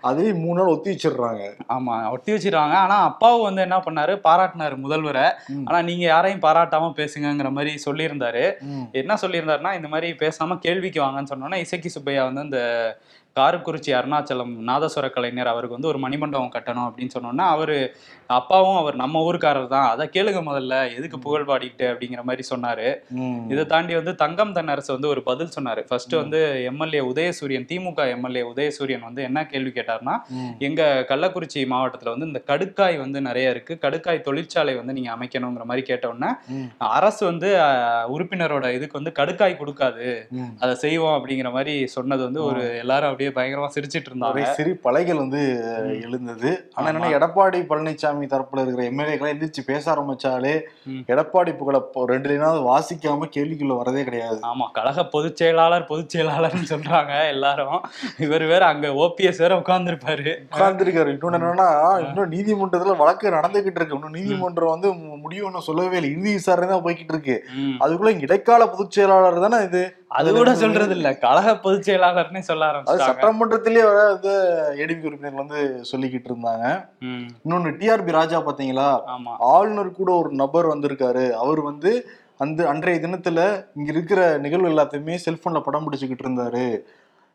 அதையும் 0.00 0.38
மூணு 0.38 0.58
நாள் 0.60 0.72
ஒத்தி 0.74 0.90
வச்சிடுறாங்க. 0.90 1.42
ஆமா 1.68 2.10
ஒட்டி 2.10 2.32
வச்சிருக்காங்க 2.32 2.76
ஆனா 2.76 3.02
அப்பாவும் 3.02 3.42
வந்து 3.42 3.62
என்ன 3.62 3.78
பண்ணாரு? 3.78 4.14
பாராட்டினாரு 4.24 4.76
முதல்வரை. 4.84 5.26
ஆனா 5.64 5.82
நீங்க 5.82 6.04
யாரையும் 6.04 6.40
பாராட்டாம 6.40 6.92
பேசுங்கங்கிற 6.96 7.50
மாதிரி 7.50 7.74
சொல்லியிருந்தாரு. 7.86 8.44
என்ன 8.92 9.18
சொல்லியிருந்தாருன்னா 9.22 9.74
இந்த 9.74 9.88
மாதிரி 9.88 10.10
பேசாம 10.18 10.58
கேள்விக்கு 10.58 11.02
வாங்கன்னு 11.02 11.32
சொன்னோன்னா 11.34 11.54
இசக்கி 11.56 11.88
சுப்பையா 11.88 12.24
வந்து 12.24 12.40
அந்த 12.40 12.60
காரக்குறிச்சி 13.36 13.90
அருணாச்சலம் 13.96 14.52
நாதஸ்வர 14.68 15.06
கலைஞர் 15.14 15.50
அவருக்கு 15.52 15.76
வந்து 15.76 15.90
ஒரு 15.92 15.98
மணிமண்டபம் 16.04 16.54
கட்டணும் 16.54 16.86
அப்படின்னு 16.88 17.14
சொன்னோன்னா 17.16 17.46
அவரு 17.54 17.76
அப்பாவும் 18.36 18.78
அவர் 18.82 18.96
நம்ம 19.00 19.20
ஊருக்காரர் 19.26 19.66
தான் 19.74 19.88
அதை 19.90 20.04
கேளுங்க 20.14 20.40
முதல்ல 20.46 20.76
எதுக்கு 20.96 21.18
புகழ் 21.24 21.46
பாடிட்டு 21.50 21.84
அப்படிங்கிற 21.90 22.22
மாதிரி 22.28 22.42
சொன்னாரு. 22.50 22.86
இதை 23.52 23.64
தாண்டி 23.72 23.94
வந்து 23.98 24.12
தங்கம் 24.22 24.54
தென்னரசு 24.56 24.90
வந்து 24.94 25.10
ஒரு 25.12 25.20
பதில் 25.28 25.52
சொன்னாரு 25.56 25.82
ஃபர்ஸ்ட் 25.88 26.14
வந்து 26.20 26.40
எம்எல்ஏ 26.70 27.02
உதயசூரியன் 27.10 27.66
திமுக 27.72 28.06
எம்எல்ஏ 28.14 28.42
உதயசூரியன் 28.52 29.04
வந்து 29.08 29.22
என்ன 29.28 29.44
கேள்வி 29.52 29.72
கேட்டார்னா. 29.76 30.14
எங்க 30.68 30.82
கள்ளக்குறிச்சி 31.10 31.62
மாவட்டத்துல 31.74 32.14
வந்து 32.14 32.28
இந்த 32.30 32.42
கடுக்காய் 32.50 32.98
வந்து 33.04 33.20
நிறைய 33.28 33.54
இருக்கு 33.54 33.76
கடுக்காய் 33.84 34.24
தொழிற்சாலை 34.28 34.74
வந்து 34.80 34.96
நீங்க 34.98 35.12
அமைக்கணுங்கிற 35.16 35.66
மாதிரி 35.72 35.84
கேட்டோன்னே. 35.92 36.32
அரசு 36.98 37.22
வந்து 37.30 37.50
உறுப்பினரோட 38.16 38.66
இதுக்கு 38.78 39.00
வந்து 39.00 39.14
கடுக்காய் 39.20 39.60
கொடுக்காது. 39.62 40.08
அதை 40.64 40.74
செய்வோம் 40.86 41.16
அப்படிங்கிற 41.18 41.50
மாதிரி 41.58 41.76
சொன்னது 41.96 42.22
வந்து 42.28 42.42
ஒரு 42.48 42.64
எல்லாரும் 42.82 43.10
அப்படியே 43.12 43.25
பயங்கரமா 43.30 43.68
சிரிச்சிட்டு 43.74 44.06
இருந்தாங்க 44.14 44.52
சிறு 44.52 44.80
பலைகள் 44.84 45.16
வந்து 45.16 45.62
எழுந்தது. 46.02 46.70
ஆனா 46.72 46.88
என்னன்னா. 46.88 47.10
எடப்பாடி 47.10 47.64
பழனிசாமி 47.66 48.26
தரப்புல 48.26 48.62
இருக்கிற 48.62 48.90
எம்எல்ஏக்களை 48.90 49.34
எந்திரிச்சு 49.34 49.64
பேச 49.66 49.94
ஆரம்பிச்சாலே. 49.94 50.60
எடப்பாடி 50.88 51.56
புகழ 51.56 51.90
ரெண்டு 51.92 52.28
லைனாவது 52.28 52.72
வாசிக்காம 52.72 53.22
கேள்விக்குள்ள 53.36 53.80
வரதே 53.84 54.04
கிடையாது. 54.04 54.40
ஆமா 54.42 54.70
கழக 54.72 55.04
பொதுச் 55.04 55.36
செயலாளர் 55.36 55.84
பொதுச் 55.84 56.16
செயலாளர்னு 56.16 56.64
சொல்றாங்க 56.68 57.28
எல்லாரும். 57.28 57.80
இவர் 58.18 58.42
வேற 58.42 58.66
அங்க 58.66 58.88
ஓபிஎஸ் 58.88 59.38
வேற 59.38 59.56
உட்கார்ந்துருப்பாரு. 59.56 60.36
உட்கார்ந்துருக்காரு. 60.52 61.04
இன்னொன்னு 61.06 61.36
என்னன்னா 61.36 61.98
இன்னும் 62.06 62.32
நீதிமன்றத்துல 62.32 62.96
வழக்கு 62.96 63.30
நடந்துகிட்டு 63.30 63.70
இருக்கு. 63.74 63.94
இன்னும் 63.94 64.10
நீதிமன்றம் 64.10 64.70
வந்து 64.70 64.92
மு- 64.92 65.20
முடிவு 65.20 65.46
ஒன்றும் 65.46 65.60
சொல்லவே 65.60 65.96
இல்லை. 65.96 66.10
இறுதி 66.10 66.32
விசாரணை 66.32 66.68
தான் 66.68 66.82
போய்கிட்டு 66.82 67.04
இருக்கு. 67.08 67.44
அதுக்குள்ள 67.80 68.20
இடைக்கால 68.20 68.66
பொதுச் 68.66 68.90
செயலாளர் 68.90 69.50
தானே 69.50 69.64
இது? 69.64 69.96
அது 70.16 70.28
கூட 70.32 70.50
சொல்றது 70.54 70.94
இல்ல 70.96 71.08
கழக 71.24 71.54
பொதுச் 71.64 71.86
செயலாளர்னே 71.88 72.42
சொல்ல 72.48 72.66
அது 72.66 72.72
ஆரம்பிச்சிட்டாங்க. 72.72 73.08
சட்டமன்றத்திலேயே 73.08 73.84
வர 73.88 74.00
வந்து 74.12 74.32
ஏடிபி 74.82 75.08
உறுப்பினர்கள் 75.08 75.44
வந்து 75.44 75.60
சொல்லிக்கிட்டு 75.90 76.30
இருந்தாங்க. 76.32 76.64
இன்னொன்னு 77.44 77.72
டிஆர்பி 77.80 78.18
ராஜா 78.18 78.40
பாத்தீங்களா? 78.48 78.88
ஆளுநர் 79.54 79.98
கூட 80.00 80.12
ஒரு 80.22 80.30
நபர் 80.42 80.72
வந்திருக்காரு. 80.74 81.24
அவர் 81.42 81.62
வந்து 81.70 81.92
அந்த 82.44 82.60
அன்றைய 82.70 82.98
தினத்துல 83.02 83.40
இங்க 83.74 83.90
இருக்கிற 83.92 84.20
நிகழ்வு 84.44 84.70
எல்லாத்தையுமே 84.72 85.14
செல்போன்ல 85.26 85.60
படம் 85.60 85.86
பிடிச்சுக்கிட்டு 85.86 86.26
இருந்தாரு. 86.26 86.66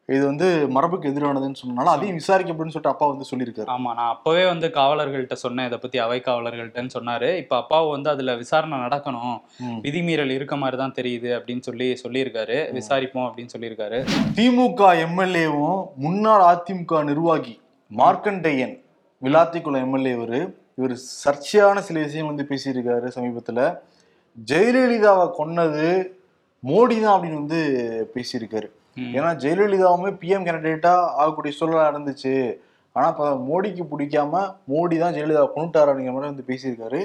இது 0.10 0.26
வந்து 0.26 0.48
மரபுக்கு 0.76 1.10
எதிரானதுன்னு 1.10 1.60
சொன்னனால 1.62 1.92
அதையும் 1.96 2.18
விசாரிக்கப்படும் 2.20 2.74
சொல்லிட்டு 2.74 2.94
அப்பா 2.94 3.06
வந்து 3.08 3.26
சொல்லியிருக்காரு. 3.32 3.68
ஆமா 3.76 3.92
நான் 3.98 4.12
அப்பவே 4.14 4.46
வந்து 4.46 4.68
காவலர்கள்ட்ட 4.68 5.34
சொன்னேன் 5.34 5.68
இதை 5.70 5.78
பத்தி 5.80 5.98
அவை 5.98 6.20
காவலர்கள்ட்டன்னு 6.26 6.94
சொன்னாரு. 6.98 7.30
இப்ப 7.36 7.56
அப்பாவும் 7.56 7.90
வந்து 7.90 8.10
அதுல 8.10 8.36
விசாரணை 8.36 8.78
நடக்கணும். 8.80 9.38
விதிமீறல் 9.86 10.34
இருக்க 10.38 10.56
மாதிரி 10.56 10.78
தான் 10.78 10.96
தெரியுது 11.00 11.30
அப்படின்னு 11.38 11.60
சொல்லி 11.60 11.88
சொல்லியிருக்காரு. 12.04 12.58
விசாரிப்போம் 12.80 13.28
அப்படின்னு 13.28 13.54
சொல்லியிருக்காரு. 13.56 14.00
திமுக 14.40 14.90
எம்எல்ஏவும் 15.06 15.80
முன்னாள் 16.06 16.46
அதிமுக 16.52 17.04
நிர்வாகி 17.12 17.56
மார்க்கண்டேயன் 17.92 18.76
விளாத்திக்குளம் 19.22 19.86
எம்எல்ஏ 19.88 20.14
இவரு 20.18 20.42
இவர் 20.80 20.98
சர்ச்சையான 21.24 21.80
சில 21.88 22.00
விஷயம் 22.00 22.30
வந்து 22.34 22.48
பேசியிருக்காரு 22.52 23.08
சமீபத்துல. 23.16 23.62
ஜெயலலிதாவை 24.52 25.26
கொன்னது 25.40 25.88
மோடி 26.64 26.96
தான் 27.02 27.16
அப்படின்னு 27.16 27.42
வந்து 27.44 27.60
பேசியிருக்காரு. 28.16 28.70
ஏன்னா 28.98 29.30
ஜெயலலிதாவுமே 29.44 30.12
பிஎம் 30.22 30.46
கேண்டிடேட்டா 30.48 30.94
ஆகக்கூடிய 31.22 31.54
சூழலா 31.60 31.86
இருந்துச்சு. 31.92 32.36
ஆனா 32.96 33.08
இப்ப 33.08 33.26
மோடிக்கு 33.50 33.84
பிடிக்காம 33.92 34.40
மோடி 34.72 34.96
தான் 35.00 35.14
ஜெயலலிதாவை 35.16 35.50
கொண்டுட்டாரு 35.54 35.90
அப்படிங்கிற 35.92 36.14
மாதிரி 36.16 36.32
வந்து 36.32 36.48
பேசியிருக்காரு. 36.50 37.00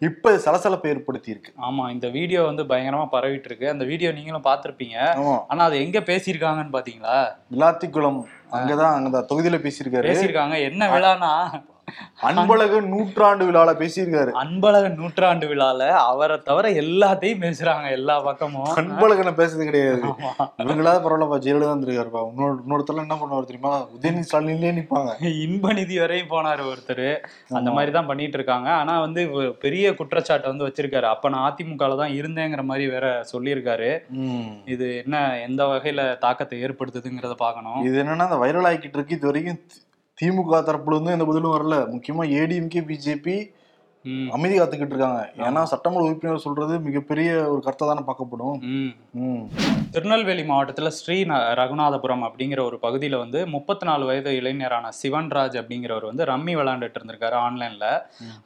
இப்ப 0.00 0.32
சலசலப்பை 0.44 0.88
ஏற்படுத்தி 0.92 1.30
இருக்கு 1.34 1.52
ஆமா 1.66 1.84
இந்த 1.90 2.08
வீடியோ 2.08 2.40
வந்து 2.48 2.64
பயங்கரமா 2.64 3.06
பரவிட்டு 3.12 3.48
இருக்கு 3.50 3.66
அந்த 3.74 3.84
வீடியோ 3.84 4.12
நீங்களும் 4.12 4.46
பார்த்திருப்பீங்க. 4.48 4.96
ஆமா. 5.20 5.36
ஆனா 5.48 5.64
அது 5.64 5.78
எங்க 5.84 6.00
பேசியிருக்காங்கன்னு 6.10 6.76
பாத்தீங்களா? 6.76 7.18
விளாத்திக்குளம் 7.54 8.20
அங்கதான் 8.58 8.96
அங்க 8.98 9.24
தொகுதியில 9.32 9.60
பேசியிருக்காரு. 9.66 10.10
பேசியிருக்காங்க. 10.10 10.58
என்ன 10.70 10.88
விழானா 10.94 11.32
அன்பழகன் 12.28 12.88
நூற்றாண்டு 12.92 13.44
விழால 13.48 13.70
பேசியிருக்காரு. 13.82 14.30
அன்பழகன் 14.42 14.96
நூற்றாண்டு 15.00 15.46
விழால 15.50 15.88
அவரை 16.10 16.36
தவிர 16.48 16.68
எல்லாத்தையும் 16.82 17.42
பேசுறாங்க 17.44 17.86
எல்லா 17.98 18.16
பக்கமும். 18.28 18.72
அன்பழகனை 18.82 19.32
பேசுறது 19.40 19.68
கிடையாது. 19.70 20.02
இவங்களாவது 20.64 21.02
பரவாயில்லப்பா 21.04 21.38
ஜெயலலிதா 21.46 21.72
இருந்திருக்காருப்பா. 21.74 22.22
இன்னொரு 22.32 22.56
இன்னொருத்தர 22.64 23.04
என்ன 23.06 23.18
பண்ணுவார் 23.22 23.48
தெரியுமா? 23.50 23.74
உதயநிதி 23.96 24.28
ஸ்டாலின்லயே 24.30 24.72
நிப்பாங்க. 24.78 25.12
இன்ப 25.46 25.72
நிதி 25.80 25.98
வரையும் 26.02 26.32
போனாரு 26.34 26.64
ஒருத்தர். 26.72 27.06
அந்த 27.58 27.70
மாதிரி 27.78 27.92
தான் 27.98 28.10
பண்ணிட்டு 28.10 28.38
இருக்காங்க 28.40 28.68
ஆனா 28.80 28.96
வந்து 29.06 29.24
பெரிய 29.64 29.94
குற்றச்சாட்டை 30.00 30.46
வந்து 30.52 30.68
வச்சிருக்காரு. 30.68 31.08
அப்ப 31.14 31.32
நான் 31.34 31.46
அதிமுகல 31.48 32.00
தான் 32.02 32.16
இருந்தேங்கிற 32.20 32.64
மாதிரி 32.70 32.86
வேற 32.94 33.06
சொல்லியிருக்காரு. 33.32 33.90
இது 34.74 34.86
என்ன 35.02 35.16
எந்த 35.48 35.62
வகையில 35.72 36.02
தாக்கத்தை 36.24 36.56
ஏற்படுத்துதுங்கிறத 36.66 37.36
பார்க்கணும். 37.44 37.80
இது 37.88 37.96
என்னன்னா 38.02 38.26
அந்த 38.28 38.40
வைரல் 38.44 38.68
ஆகிக்கிட்டு 38.70 38.98
இருக்கு. 38.98 39.18
இது 39.18 39.30
வரைக்கும் 39.30 39.60
திமுக 40.20 40.60
தரப்புலேருந்து 40.62 41.14
எந்த 41.16 41.24
பதிலும் 41.24 41.54
வரல. 41.56 41.76
முக்கியமா 41.92 42.24
ஏடிஎம்கே 42.38 42.80
பிஜேபி 42.82 43.36
அமைதி 44.36 44.54
காத்துக்கிட்டு 44.58 44.94
இருக்காங்க. 44.94 45.22
ஏன்னா 45.46 45.62
சட்டமன்ற 45.70 46.04
உறுப்பினர் 46.08 46.44
சொல்றது 46.44 46.74
மிகப்பெரிய 46.86 47.30
ஒரு 47.52 47.60
கருத்தை 47.64 47.86
தானே 47.88 48.02
பார்க்கப்படும். 48.08 48.58
திருநெல்வேலி 49.94 50.42
மாவட்டத்தில் 50.48 50.94
ஸ்ரீ 50.98 51.16
ரகுநாதபுரம் 51.60 52.24
அப்படிங்கிற 52.26 52.60
ஒரு 52.68 52.76
பகுதியில் 52.84 53.16
வந்து 53.22 53.40
முப்பத்தி 53.54 53.84
நாலு 53.88 54.04
வயது 54.08 54.30
இளைஞரான 54.40 54.90
சிவன்ராஜ் 55.00 55.56
அப்படிங்கிறவர் 55.60 56.06
வந்து 56.10 56.24
ரம்மி 56.30 56.54
விளையாண்டுட்டு 56.60 56.98
இருந்திருக்காரு 57.00 57.36
ஆன்லைனில். 57.44 57.86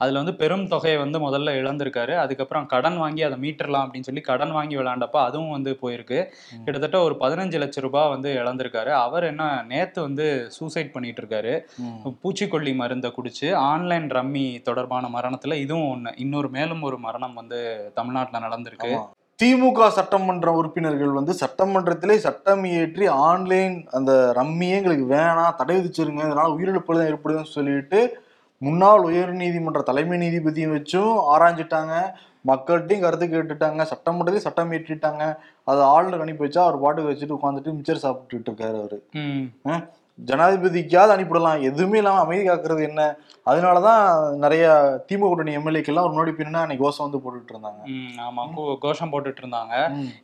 அதில் 0.02 0.20
வந்து 0.20 0.34
பெரும் 0.42 0.66
தொகையை 0.72 0.98
வந்து 1.04 1.20
முதல்ல 1.26 1.54
இழந்திருக்காரு. 1.60 2.14
அதுக்கப்புறம் 2.24 2.68
கடன் 2.74 2.98
வாங்கி 3.02 3.24
அதை 3.28 3.38
மீட்டரலாம் 3.44 3.84
அப்படின்னு 3.86 4.08
சொல்லி 4.10 4.24
கடன் 4.30 4.54
வாங்கி 4.58 4.76
விளையாண்டப்ப 4.80 5.20
அதுவும் 5.28 5.54
வந்து 5.56 5.74
போயிருக்கு. 5.82 6.20
கிட்டத்தட்ட 6.64 7.00
ஒரு 7.06 7.16
பதினஞ்சு 7.22 7.60
லட்ச 7.64 7.86
ரூபாய் 7.86 8.12
வந்து 8.14 8.30
இழந்திருக்காரு. 8.42 8.92
அவர் 9.06 9.28
என்ன 9.32 9.50
நேற்று 9.72 10.00
வந்து 10.08 10.26
சூசைட் 10.58 10.94
பண்ணிட்டு 10.96 11.22
இருக்காரு. 11.24 11.54
பூச்சிக்கொல்லி 12.22 12.74
மருந்தை 12.82 13.10
குடிச்சு 13.18 13.48
ஆன்லைன் 13.70 14.08
ரம்மி 14.18 14.46
தொடர்பான 14.70 15.08
மரணத்தில் 15.42 15.62
இதுவும் 15.64 15.90
ஒன்று 15.92 16.10
இன்னொரு 16.22 16.48
மேலும் 16.56 16.82
ஒரு 16.88 16.96
மரணம் 17.06 17.38
வந்து 17.40 17.58
தமிழ்நாட்டில் 17.98 18.44
நடந்திருக்கு. 18.46 18.90
திமுக 19.40 19.86
சட்டமன்ற 19.98 20.48
உறுப்பினர்கள் 20.58 21.16
வந்து 21.18 21.32
சட்டமன்றத்திலே 21.42 22.16
சட்டம் 22.26 22.64
இயற்றி 22.72 23.04
ஆன்லைன் 23.28 23.76
அந்த 23.98 24.12
ரம்மியே 24.38 24.76
எங்களுக்கு 24.80 25.06
வேணாம் 25.14 25.56
தடை 25.60 25.76
விதிச்சிருங்க 25.78 26.22
இதனால 26.28 26.52
உயிரிழப்பு 26.56 26.96
தான் 26.98 27.10
ஏற்படுதுன்னு 27.12 27.54
சொல்லிட்டு 27.56 28.00
முன்னாள் 28.66 29.06
உயர்நீதிமன்ற 29.10 29.80
தலைமை 29.88 30.16
நீதிபதியும் 30.24 30.74
வச்சும் 30.76 31.14
ஆராய்ஞ்சிட்டாங்க. 31.32 31.94
மக்கள்கிட்டையும் 32.50 33.02
கருத்து 33.04 33.26
கேட்டுட்டாங்க. 33.32 33.82
சட்டமன்றத்தையும் 33.92 34.46
சட்டம் 34.46 34.72
இயற்றிட்டாங்க. 34.74 35.24
அதை 35.70 35.82
ஆளுநர் 35.94 36.24
அனுப்பி 36.24 36.44
வச்சா 36.46 36.62
அவர் 36.66 36.82
பாட்டுக்கு 36.84 37.10
வச்சுட்டு 37.10 37.36
உட்காந்துட்டு 37.38 37.74
மிச்சர் 37.78 38.04
சாப்பிட்டுட்டு 38.04 38.50
இருக்காரு 38.50 38.78
அவரு. 38.82 38.98
ஜனாதிபதிக்காவது 40.18 41.12
அனுப்பிடலாம். 41.14 41.62
எதுவுமே 41.62 41.98
இல்லாம 41.98 42.18
அமைதி 42.18 42.48
காக்குறது 42.48 42.82
என்ன? 42.88 43.18
அதனாலதான் 43.46 44.02
நிறைய 44.34 44.64
திமுக 45.08 45.20
கூட்டணி 45.20 45.56
எம்எல்ஏக்கெல்லாம் 45.56 46.06
ஒரு 46.06 46.14
முன்னாடி 46.16 46.32
பின்னா 46.38 46.60
அன்னைக்கு 46.62 46.84
கோஷம் 46.84 47.04
வந்து 47.06 47.20
போட்டுட்டு 47.24 47.52
இருந்தாங்க. 47.54 47.80
ஆமா. 48.26 48.42
கோஷம் 48.80 49.12
போட்டுட்டு 49.12 49.42
இருந்தாங்க. 49.42 49.74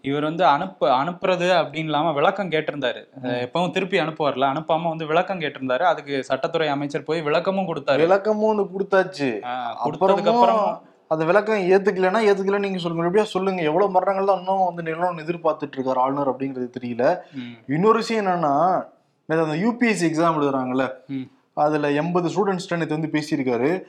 இவர் 0.03 0.23
வந்து 0.23 0.45
அனுப்பு 0.45 0.87
அனுப்புறது 0.89 1.49
அப்படின்னு 1.61 1.91
இல்லாம 1.93 2.13
விளக்கம் 2.13 2.51
கேட்டிருந்தாரு. 2.51 3.03
எப்பவும் 3.45 3.71
திருப்பி 3.71 4.01
அனுப்புவார்ல 4.01 4.51
அனுப்பாம 4.53 4.89
வந்து 4.89 5.07
விளக்கம் 5.07 5.41
கேட்டிருந்தாரு. 5.41 5.81
அதுக்கு 5.81 6.25
சட்டத்துறை 6.29 6.69
அமைச்சர் 6.69 7.03
போய் 7.03 7.23
விளக்கமும் 7.23 7.69
கொடுத்தாரு. 7.71 7.97
விளக்கமும் 7.97 8.57
வந்து 8.57 8.67
கொடுத்தாச்சு. 8.75 9.31
கொடுத்ததுக்கு 9.85 10.33
அப்புறம் 10.35 10.63
அந்த 11.09 11.25
விளக்கம் 11.25 11.57
ஏத்துக்கலைன்னா 11.57 12.21
ஏத்துக்கல 12.29 12.59
நீங்க 12.59 12.79
சொல்லுங்க. 12.79 13.05
எப்படியா 13.09 13.29
சொல்லுங்க. 13.35 13.63
எவ்வளவு 13.63 13.91
மரணங்கள் 13.91 14.27
தான் 14.27 14.39
இன்னும் 14.39 14.65
வந்து 14.65 14.83
நிலம் 14.83 15.21
எதிர்பார்த்துட்டு 15.25 15.77
இருக்காரு 15.77 16.01
ஆளுநர் 16.05 16.33
அப்படிங்கிறது 16.33 16.69
தெரியல. 16.79 17.05
இன்னொரு 17.67 17.99
விஷயம் 17.99 18.23
என்னன்னா 18.25 18.55
அந்த 19.37 19.57
யூபிஎஸ்சி 19.65 20.07
எக்ஸாம் 20.09 20.37
எழுதுறாங்கல்ல. 20.39 20.85
அதுல 21.53 21.91
எண்பது 21.91 22.29
ஸ்டூடெண்ட்ஸ் 22.29 22.77
நேற்று 22.77 22.99
வந்து 23.01 23.11
பேசியிருக்காரு. 23.13 23.83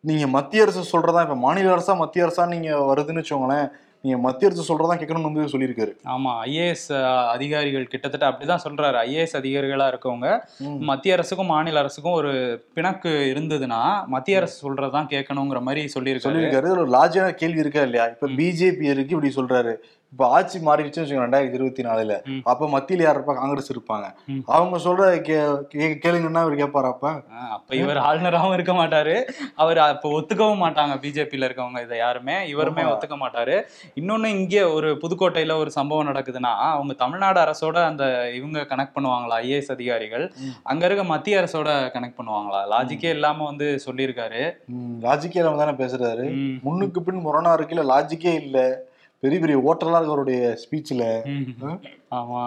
நீங்க 0.00 0.26
மத்திய 0.26 0.62
அரசு 0.62 0.82
சொல்றதா 0.92 1.22
இப்ப 1.22 1.36
மாநில 1.36 1.74
அரசா 1.74 1.96
மத்திய 1.96 2.24
அரசா 2.26 2.46
நீங்க 2.46 2.70
வருதுன்னு 2.90 3.22
வச்சுக்கோங்களேன் 3.22 3.68
நீங்க 4.00 4.18
மத்திய 4.18 4.50
அரசு 4.50 4.64
சொல்றதா 4.70 4.96
கேட்கணும்னு 4.96 5.32
வந்து 5.32 5.52
சொல்லியிருக்காரு. 5.52 5.92
ஆமா 6.04 6.32
ஐஏஎஸ் 6.44 6.88
அதிகாரிகள் 7.28 7.86
கிட்டத்தட்ட 7.86 8.26
அப்படிதான் 8.28 8.64
சொல்றாரு. 8.66 8.98
ஐஏஎஸ் 9.06 9.38
அதிகாரிகளா 9.40 9.86
இருக்கவங்க. 9.92 10.26
மத்திய 10.80 11.14
அரசுக்கும் 11.14 11.46
மாநில 11.46 11.78
அரசுக்கும் 11.78 12.12
ஒரு 12.12 12.32
பிணக்கு 12.74 13.32
இருந்ததுன்னா 13.36 14.06
மத்திய 14.06 14.36
அரசு 14.36 14.58
சொல்றதான் 14.66 15.10
கேட்கணுங்கிற 15.14 15.60
மாதிரி 15.60 15.90
சொல்லியிருக்காரு. 15.94 16.28
சொல்லியிருக்காரு. 16.28 16.68
ஒரு 16.68 16.86
லாஜியான 16.88 17.30
கேள்வி 17.30 17.58
இருக்கா 17.58 17.80
இல்லையா? 17.80 18.06
இப்ப 18.06 18.28
பிஜேபி 18.28 18.82
இருக்கு 18.82 19.16
இப்படி 19.16 19.32
சொல்றாரு. 19.36 19.74
இப்ப 20.14 20.26
ஆட்சி 20.28 20.58
மாறிடுச்சுன்னு 20.58 21.02
வச்சுக்கோங்க 21.02 21.26
ரெண்டாயிரத்தி 21.26 21.58
இருபத்தி 21.58 21.82
நாலுல. 21.82 22.40
அப்ப 22.50 22.66
மத்தியில 22.74 23.04
யார் 23.04 23.16
இருப்பா? 23.18 23.34
காங்கிரஸ் 23.38 23.70
இருப்பாங்க. 23.72 24.06
அவங்க 24.56 24.76
சொல்ற 24.84 25.04
கேளுங்கன்னா 26.04 26.42
அவர் 26.44 26.54
கேட்பாரு 26.60 26.88
அப்ப? 26.92 27.06
அப்ப 27.56 27.76
இவர் 27.76 27.98
ஆளுநராகவும் 28.08 28.52
இருக்க 28.52 28.72
மாட்டாரு. 28.72 29.14
அவர் 29.54 29.78
அப்ப 29.78 30.12
ஒத்துக்கவும் 30.18 30.62
மாட்டாங்க 30.64 30.94
பிஜேபியில 31.04 31.48
இருக்கவங்க 31.48 31.80
இதை 31.82 31.98
யாருமே. 31.98 32.36
இவருமே. 32.52 32.84
ஒத்துக்க 32.92 33.18
மாட்டாரு. 33.24 33.56
இன்னொன்னு 34.02 34.30
இங்கே 34.38 34.62
ஒரு 34.76 34.90
புதுக்கோட்டையில 35.02 35.56
ஒரு 35.56 35.72
சம்பவம் 35.78 36.08
நடக்குதுன்னா 36.10 36.52
அவங்க 36.76 36.96
தமிழ்நாடு 37.02 37.40
அரசோட 37.44 37.76
அந்த 37.84 38.04
இவங்க 38.38 38.66
கனெக்ட் 38.72 38.96
பண்ணுவாங்களா? 38.98 39.40
ஐஏஎஸ் 39.44 39.74
அதிகாரிகள். 39.76 40.26
அங்க 40.62 40.84
இருக்க 40.86 41.04
மத்திய 41.04 41.42
அரசோட 41.42 41.68
கனெக்ட் 41.96 42.18
பண்ணுவாங்களா? 42.20 42.62
லாஜிக்கே 42.74 43.12
இல்லாம 43.18 43.44
வந்து 43.44 43.68
சொல்லியிருக்காரு. 43.86 44.42
லாஜிக்கே 45.08 45.42
இல்லாம 45.42 45.62
தானே 45.64 45.76
பேசுறாரு. 45.84 46.26
முன்னுக்கு 46.62 47.02
பின் 47.02 47.24
முரணா 47.26 47.52
இருக்குல்ல 47.58 47.90
லாஜிக்கே 47.94 48.34
இல்ல. 48.44 48.58
பெரிய 49.24 49.40
பெரிய 49.40 49.58
ஓட்டலா 49.60 49.96
இருக்கு 49.96 50.14
அவருடைய 50.14 50.56
ஸ்பீச்ல 50.62 51.02
ம். 51.26 51.78
ஆமா. 52.10 52.42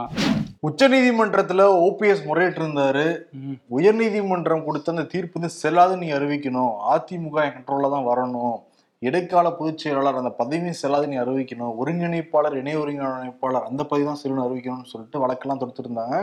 உச்ச 0.60 0.88
நீதிமன்றத்துல 0.88 1.62
ஓபிஎஸ் 1.86 2.27
முறையிட்டு 2.27 2.62
இருந்தாரு 2.62 3.05
ம். 3.39 3.57
உயர்நீதிமன்றம் 3.72 4.63
கொடுத்த 4.63 4.91
அந்த 4.91 5.03
தீர்ப்பு 5.03 5.39
வந்து 5.39 5.55
செல்லாதுன்னு 5.63 5.98
நீ 5.98 6.12
அறிவிக்கணும். 6.12 6.74
அதிமுக 6.93 7.43
என் 7.43 7.55
கண்ட்ரோல்ல 7.55 7.89
தான் 7.89 8.07
வரணும். 8.07 8.55
இடைக்கால 9.01 9.51
பொதுச் 9.51 9.77
செயலாளர் 9.77 10.15
அந்த 10.15 10.36
பதவியும் 10.39 10.79
செல்லாது 10.81 11.07
நீ 11.07 11.17
அறிவிக்கணும். 11.17 11.74
ஒருங்கிணைப்பாளர் 11.81 12.57
இணை 12.57 12.77
ஒருங்கிணைப்பாளர் 12.77 13.67
அந்த 13.67 13.84
பதவி 13.84 14.05
தான் 14.05 14.19
செல்லுன்னு 14.24 14.46
அறிவிக்கணும்னு 14.48 14.91
சொல்லிட்டு 14.93 15.24
வழக்கெல்லாம் 15.25 15.62
தொடுத்துருந்தாங்க. 15.62 16.15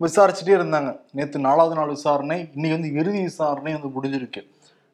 விசாரிச்சுட்டே 0.00 0.54
இருந்தாங்க. 0.54 0.88
நேத்து 1.12 1.38
நாலாவது 1.38 1.74
நாள் 1.74 1.88
விசாரணை 1.88 2.50
இன்னைக்கு 2.54 2.78
வந்து 2.78 3.00
இறுதி 3.00 3.20
விசாரணை 3.22 3.72
வந்து 3.72 3.90
முடிஞ்சிருக்கு. 3.96 4.42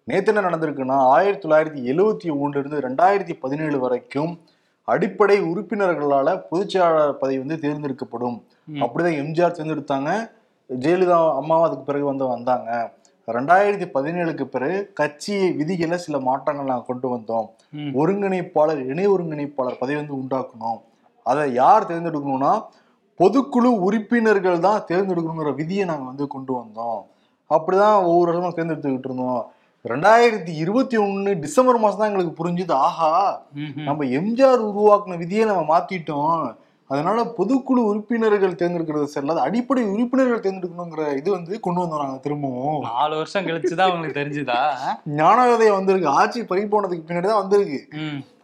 நேத்து 0.09 0.30
என்ன 0.33 0.42
நடந்திருக்குன்னா 0.49 0.97
ஆயிரத்தி 1.14 1.49
தொள்ளாயிரத்தி 1.49 1.80
எழுவத்தி 1.92 2.28
ஒண்ணுல 2.42 2.61
இருந்து 2.62 2.78
ரெண்டாயிரத்தி 2.87 3.35
பதினேழு 3.40 3.78
வரைக்கும் 3.78 4.33
அடிப்படை 4.85 5.37
உறுப்பினர்களால 5.40 6.28
பொதுச்செயலாளர் 6.50 7.19
பதவி 7.23 7.38
வந்து 7.38 7.57
தேர்ந்தெடுக்கப்படும். 7.64 8.38
அப்படிதான் 8.83 9.19
எம்ஜிஆர் 9.23 9.57
தேர்ந்தெடுத்தாங்க. 9.59 10.11
ஜெயலலிதா 10.71 11.19
அம்மாவும் 11.40 11.66
அதுக்கு 11.66 11.85
பிறகு 11.85 12.04
வந்து 12.04 12.26
வந்தாங்க. 12.26 12.71
ரெண்டாயிரத்தி 13.28 13.87
பதினேழுக்கு 13.97 14.45
பிறகு 14.45 14.78
கட்சி 15.00 15.37
விதிகளை 15.59 15.97
சில 15.99 16.19
மாற்றங்கள் 16.19 16.71
நாங்கள் 16.71 16.88
கொண்டு 16.90 17.09
வந்தோம். 17.14 17.47
ஒருங்கிணைப்பாளர் 18.00 18.83
இணை 18.92 19.07
ஒருங்கிணைப்பாளர் 19.09 19.80
பதவி 19.83 19.99
வந்து 20.02 20.19
உண்டாக்கணும். 20.21 20.80
அதை 21.26 21.45
யார் 21.52 21.88
தேர்ந்தெடுக்கணும்னா 21.90 22.52
பொதுக்குழு 23.21 23.71
உறுப்பினர்கள் 23.87 24.64
தான் 24.66 24.85
தேர்ந்தெடுக்கணுங்கிற 24.90 25.50
விதியை 25.54 25.85
நாங்கள் 25.85 26.11
வந்து 26.11 26.26
கொண்டு 26.26 26.52
வந்தோம். 26.61 27.00
அப்படிதான் 27.50 27.97
ஒவ்வொரு 28.11 28.28
வருஷமும் 28.30 28.59
தேர்ந்தெடுத்துக்கிட்டு 28.59 29.11
இருந்தோம். 29.11 29.42
ரெண்டாயிரத்தி 29.84 30.52
இருபத்தி 30.54 30.99
ஒண்ணு 30.99 31.38
டிசம்பர் 31.38 31.78
மாசம் 31.78 31.99
தான் 31.99 32.08
எங்களுக்கு 32.08 32.44
புரிஞ்சுது. 32.44 32.72
ஆஹா. 32.72 33.42
நம்ம 33.75 34.04
எம்ஜிஆர் 34.04 34.66
உருவாக்குன 34.70 35.16
விதியை 35.16 35.44
நம்ம 35.44 35.62
மாத்திட்டோம். 35.70 36.54
அதனால 36.90 37.25
பொதுக்குழு 37.38 37.80
உறுப்பினர்கள் 37.80 38.58
தேர்ந்தெடுக்கிறது 38.60 39.04
செல்லாது 39.04 39.40
அடிப்படை 39.40 39.84
உறுப்பினர்கள் 39.84 40.40
தேர்ந்தெடுக்கணுங்கிற 40.40 41.16
இது 41.16 41.30
வந்து 41.30 41.60
கொண்டு 41.60 41.80
வந்தோம் 41.80 42.20
திரும்பவும். 42.20 42.82
நாலு 42.82 43.16
வருஷம் 43.16 43.46
கழிச்சுதான் 43.46 43.90
உங்களுக்கு 43.90 44.20
தெரிஞ்சுதா? 44.20 44.60
ஞானோதயம் 45.06 45.78
வந்திருக்கு. 45.78 46.08
ஆட்சி 46.08 46.44
பறி 46.44 46.64
போனதுக்கு 46.64 47.06
பின்னாடி 47.08 47.26
தான் 47.26 47.42
வந்திருக்கு. 47.42 47.80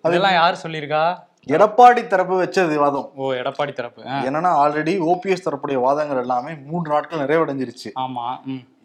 அதெல்லாம் 0.03 0.33
யார் 0.33 0.63
சொல்லியிருக்கா? 0.63 1.19
எடப்பாடி 1.55 2.03
தரப்பு 2.13 2.37
வச்சது 2.41 2.77
வாதம் 2.83 3.09
ஓ 3.23 3.27
எடப்பாடி 3.41 3.73
தரப்பு. 3.79 4.01
என்னன்னா 4.29 4.51
ஆல்ரெடி 4.63 4.93
ஓபிஎஸ் 5.11 5.45
தரப்புடைய 5.45 5.79
வாதங்கள் 5.85 6.21
எல்லாமே 6.23 6.53
மூன்று 6.71 6.89
நாட்கள் 6.93 7.23
நிறைவடைஞ்சிருச்சு 7.23 7.91
ஆமா. 8.05 8.25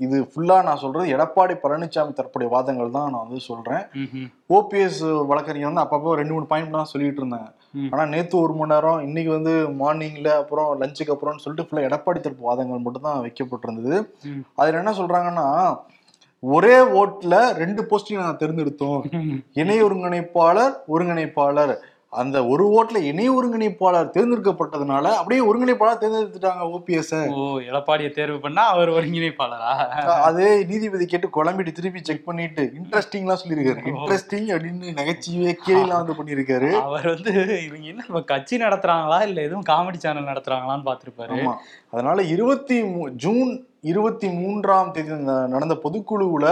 இது 0.05 0.17
ஃபுல்லா 0.31 0.57
நான் 0.67 0.81
சொல்றது 0.83 1.13
எடப்பாடி 1.15 1.55
பழனிசாமி 1.63 2.13
தரப்புடைய 2.19 2.49
வாதங்கள் 2.55 2.93
தான் 2.97 3.09
நான் 3.13 3.25
வந்து 3.25 3.41
சொல்றேன். 3.47 3.83
ஓபிஎஸ் 4.57 5.01
வழக்கறிஞர் 5.29 5.69
வந்து 5.69 5.83
அப்பப்போ 5.85 6.13
ரெண்டு 6.19 6.35
மூணு 6.35 6.49
பாயிண்ட் 6.51 6.77
தான் 6.77 6.91
சொல்லிட்டு 6.91 7.21
இருந்தாங்க. 7.23 7.49
ஆனா 7.93 8.05
நேத்து 8.13 8.37
ஒரு 8.43 8.55
மணி 8.59 8.73
நேரம் 8.73 9.01
இன்னைக்கு 9.07 9.31
வந்து 9.37 9.53
மார்னிங்ல 9.81 10.29
அப்புறம் 10.41 10.69
லஞ்சுக்கு 10.81 11.15
அப்புறம்னு 11.15 11.43
சொல்லிட்டு 11.45 11.67
ஃபுல்லா 11.67 11.87
எடப்பாடி 11.89 12.21
தரப்பு 12.27 12.49
வாதங்கள் 12.49 12.85
மட்டும் 12.85 13.07
தான் 13.07 13.23
வைக்கப்பட்டிருந்தது. 13.25 13.97
அதுல 14.59 14.81
என்ன 14.83 14.93
சொல்றாங்கன்னா 15.01 15.47
ஒரே 16.43 16.77
ஓட்டுல 16.99 17.35
ரெண்டு 17.61 17.81
போஸ்டிங் 17.89 18.21
நாங்க 18.21 18.37
தேர்ந்தெடுத்தோம். 18.43 19.01
இணை 19.61 19.75
ஒருங்கிணைப்பாளர் 19.87 20.75
ஒருங்கிணைப்பாளர் 20.93 21.73
அந்த 22.13 22.37
ஒரு 22.45 22.63
ஓட்டுல 22.69 22.99
இணை 23.03 23.25
ஒருங்கிணைப்பாளர் 23.29 24.09
தேர்ந்தெடுக்கப்பட்டதுனால 24.15 25.05
அப்படியே 25.13 25.41
ஒருங்கிணைப்பாளர் 25.41 25.99
தேர்ந்தெடுத்துட்டாங்க 26.01 26.63
ஓபிஎஸ் 26.71 27.11
ஓ 27.33 27.43
எடப்பாடியை 27.67 28.09
தேர்வு 28.11 28.37
பண்ணா 28.39 28.63
அவர் 28.67 28.89
ஒருங்கிணைப்பாளரா? 28.89 29.69
அதே 30.21 30.49
நீதிபதி 30.63 31.05
கேட்டு 31.05 31.27
குழம்பிட்டு 31.29 31.71
திருப்பி 31.71 32.01
செக் 32.01 32.25
பண்ணிட்டு 32.25 32.63
இன்ட்ரெஸ்டிங்லாம் 32.79 33.41
சொல்லியிருக்காரு. 33.41 33.83
இன்ட்ரெஸ்டிங் 33.91 34.49
அப்படின்னு 34.49 34.91
நகைச்சுவையே 34.99 35.53
கேள்விலாம் 35.65 36.01
வந்து 36.01 36.17
பண்ணியிருக்காரு. 36.19 36.71
அவர் 36.81 37.07
வந்து 37.07 37.33
இவங்க 37.61 37.87
என்ன 37.87 38.05
இப்ப 38.07 38.23
கட்சி 38.25 38.57
நடத்துறாங்களா 38.57 39.19
இல்ல 39.21 39.39
எதுவும் 39.41 39.67
காமெடி 39.69 39.97
சேனல் 39.97 40.29
நடத்துறாங்களான்னு 40.31 40.87
பாத்திருப்பாரு 40.89 41.39
ஆமா. 41.39 41.55
அதனால 41.89 42.21
இருபத்தி 42.33 42.79
ஜூன் 43.25 43.51
இருபத்தி 43.85 44.27
மூன்றாம் 44.35 44.91
தேதி 44.91 45.13
நடந்த 45.53 45.75
பொதுக்குழுவுல 45.83 46.47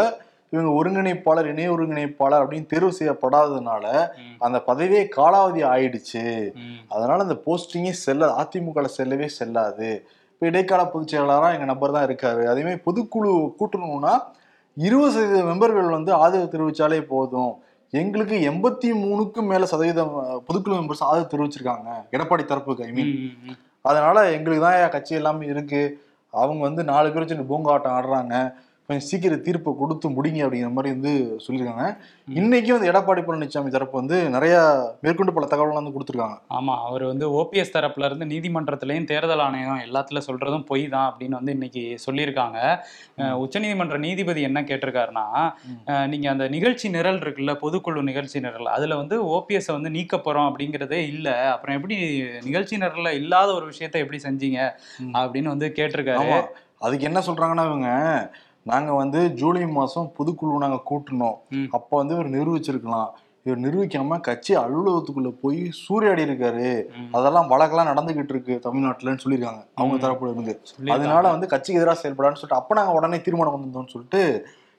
இவங்க 0.54 0.70
ஒருங்கிணைப்பாளர் 0.80 1.50
இணை 1.52 1.66
ஒருங்கிணைப்பாளர் 1.70 2.44
அப்படின்னு 2.44 2.72
தேர்வு 2.72 2.92
செய்யப்படாததுனால 3.00 3.86
அந்த 4.46 4.58
பதவியே 4.70 5.02
காலாவதி 5.18 5.62
ஆயிடுச்சு. 5.74 6.24
அதனால 6.94 7.18
அந்த 7.26 7.38
போஸ்டிங்கே 7.46 7.94
செல்ல 8.06 8.30
அதிமுக 8.42 8.86
செல்லவே 8.98 9.28
செல்லாது. 9.40 9.90
இப்போ 10.34 10.46
இடைக்கால 10.52 10.82
பொதுச் 10.92 11.12
செயலாளராக 11.14 11.56
எங்க 11.56 11.68
நபர் 11.72 11.96
தான் 11.96 12.08
இருக்காரு. 12.10 12.44
அதே 12.52 12.62
மாதிரி 12.66 12.82
பொதுக்குழு 12.86 13.32
கூட்டணும்னா 13.60 14.14
இருபது 14.78 15.12
சதவீத 15.16 15.42
மெம்பர்கள் 15.48 15.96
வந்து 15.98 16.12
ஆதரவு 16.24 16.52
தெரிவிச்சாலே 16.54 17.00
போதும். 17.14 17.54
எங்களுக்கு 17.94 18.36
எண்பத்தி 18.50 18.90
மூணுக்கும் 19.04 19.50
மேல 19.52 19.68
சதவீதம் 19.72 20.14
பொதுக்குழு 20.48 20.76
மெம்பர்ஸ் 20.80 21.06
ஆதரவு 21.08 21.32
தெரிவிச்சிருக்காங்க. 21.34 21.90
எடப்பாடி 22.16 22.44
தரப்புக்கு 22.52 22.86
ஐ 22.88 22.92
மீன். 22.98 23.14
அதனால 23.90 24.18
எங்களுக்கு 24.38 24.64
தான் 24.66 24.94
கட்சி 24.96 25.14
எல்லாமே 25.20 25.46
இருக்கு. 25.54 25.82
அவங்க 26.34 26.62
வந்து 26.68 26.82
நாலு 26.92 27.12
பேர் 27.12 27.24
வச்சு 27.24 27.50
பூங்காட்டம் 27.52 27.96
ஆடுறாங்க. 27.98 28.36
கொஞ்சம் 28.90 29.08
சீக்கிரம் 29.08 29.44
தீர்ப்பை 29.46 29.72
கொடுத்து 29.80 30.08
முடிங்க 30.14 30.40
அப்படிங்கிற 30.44 30.70
மாதிரி 30.76 30.94
வந்து 30.94 31.12
சொல்லியிருக்காங்க. 31.46 31.84
இன்னைக்கும் 32.28 32.76
வந்து 32.76 32.90
எடப்பாடி 32.92 33.22
பழனிசாமி 33.26 33.70
தரப்பு 33.76 33.96
வந்து 34.00 34.18
நிறைய 34.36 34.56
மேற்கொண்டு 35.04 35.34
பல 35.36 35.48
தகவல்லாம் 35.52 35.80
வந்து 35.80 35.94
கொடுத்துருக்காங்க. 35.96 36.38
ஆமா 36.58 36.76
அவர் 36.88 37.04
வந்து 37.10 37.26
ஓபிஎஸ் 37.40 37.74
தரப்புல 37.76 38.08
இருந்து 38.10 38.28
நீதிமன்றத்திலையும் 38.32 39.08
தேர்தல் 39.12 39.44
ஆணையம் 39.46 39.84
எல்லாத்துல 39.88 40.22
சொல்றதும் 40.28 40.66
பொய் 40.72 40.86
தான் 40.96 41.08
அப்படின்னு 41.10 41.40
வந்து 41.40 41.56
இன்னைக்கு 41.58 41.84
சொல்லியிருக்காங்க. 42.06 42.58
உச்சநீதிமன்ற 43.44 44.00
நீதிபதி 44.08 44.44
என்ன 44.50 44.64
கேட்டிருக்காருன்னா 44.72 45.28
நீங்க 46.14 46.28
அந்த 46.34 46.48
நிகழ்ச்சி 46.56 46.90
நிரல் 46.98 47.22
இருக்குல்ல 47.26 47.56
பொதுக்குழு 47.64 48.08
நிகழ்ச்சி 48.10 48.42
நிரல் 48.48 48.74
அதுல 48.76 48.98
வந்து 49.04 49.18
ஓபிஎஸ் 49.36 49.72
வந்து 49.78 49.92
நீக்க 49.98 50.18
போறோம் 50.18 50.50
அப்படிங்கிறதே 50.50 51.02
இல்ல. 51.14 51.30
அப்புறம் 51.54 51.78
எப்படி 51.80 51.98
நிகழ்ச்சி 52.50 52.76
நிரல்ல 52.86 53.12
இல்லாத 53.22 53.50
ஒரு 53.60 53.68
விஷயத்த 53.72 54.04
எப்படி 54.06 54.22
செஞ்சீங்க. 54.28 54.60
அப்படின்னு 55.22 55.56
வந்து 55.56 55.70
கேட்டிருக்காரு. 55.80 56.38
அதுக்கு 56.86 57.08
என்ன 57.08 57.20
சொல்றாங்கன்னா 57.26 57.64
இவங்க 57.70 57.88
நாங்க 58.66 58.92
வந்து 58.94 59.20
ஜூலை 59.36 59.66
மாசம் 59.72 60.12
பொதுக்குழு 60.18 60.60
நாங்க 60.60 60.80
கூட்டணும். 60.90 61.38
ம். 61.52 61.68
அப்ப 61.72 61.98
வந்து 61.98 62.16
இவர் 62.16 62.36
நிரூபிச்சிருக்கலாம். 62.36 63.10
இவர் 63.46 63.60
நிரூபிக்காம 63.60 64.20
கட்சி 64.20 64.54
அலுவலகத்துக்குள்ள 64.56 65.30
போய் 65.44 65.60
சூறையாடி 65.80 66.24
இருக்காரு. 66.28 66.70
அதெல்லாம் 67.18 67.52
வழக்கெல்லாம் 67.52 67.92
நடந்துகிட்டு 67.92 68.34
இருக்கு 68.36 68.56
தமிழ்நாட்டுலன்னு 68.66 69.24
சொல்லியிருக்காங்க 69.24 69.64
அவங்க. 69.78 69.98
தரப்புல 69.98 70.32
இருந்து. 70.32 70.56
அதனால 70.96 71.24
வந்து 71.30 71.48
கட்சிக்கு 71.48 71.82
எதிராக 71.82 72.00
செயல்படான்னு 72.02 72.40
சொல்லிட்டு 72.42 72.62
அப்ப 72.62 72.76
நாங்க 72.76 72.92
உடனே 72.92 73.20
தீர்மானம் 73.20 73.56
வந்திருந்தோம்னு 73.56 73.94
சொல்லிட்டு 73.94 74.22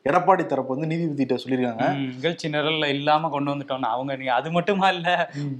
எடப்பாடி 0.06 0.46
தரப்பு 0.46 0.74
வந்து 0.74 0.86
நீதிபதிட்ட 0.86 1.34
சொல்லியிருக்காங்க. 1.34 1.86
நிகழ்ச்சி 2.12 2.48
நிரல்ல 2.48 2.86
இல்லாம 2.88 3.28
கொண்டு 3.28 3.52
வந்துட்டோம்னா 3.52 3.90
அவங்க 3.90 4.16
நீ 4.16 4.26
அது 4.36 4.50
மட்டுமா 4.50 4.88
இல்ல 4.88 5.08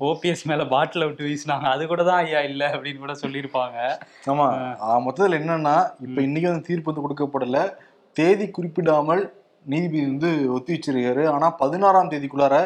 ஓபிஎஸ் 0.01 0.45
மேல 0.45 0.65
பாட்டில 0.67 1.07
விட்டு 1.07 1.25
வீசினாங்க 1.25 1.67
அது 1.67 1.87
கூட 1.87 2.05
தான் 2.05 2.21
ஐயா 2.25 2.41
இல்ல 2.43 2.63
அப்படின்னு 2.69 2.99
கூட 2.99 3.15
சொல்லியிருப்பாங்க. 3.15 3.77
ஆமா 4.31 4.47
மொத்தத்துல 5.07 5.41
என்னன்னா 5.41 5.75
இப்ப 6.01 6.19
இன்னைக்கு 6.23 6.51
வந்து 6.51 6.69
தீர்ப்பு 6.69 6.91
வந்து 6.93 7.05
கொடுக்கப்படல. 7.07 7.61
தேதி 8.13 8.51
குறிப்பிடாமல் 8.51 9.23
நீதிபதி 9.65 10.03
வந்து 10.03 10.53
ஒத்தி 10.53 10.73
வச்சிருக்காரு. 10.75 11.25
ஆனா 11.29 11.51
பதினாறாம் 11.51 12.11
தேதிக்குள்ளார 12.11 12.57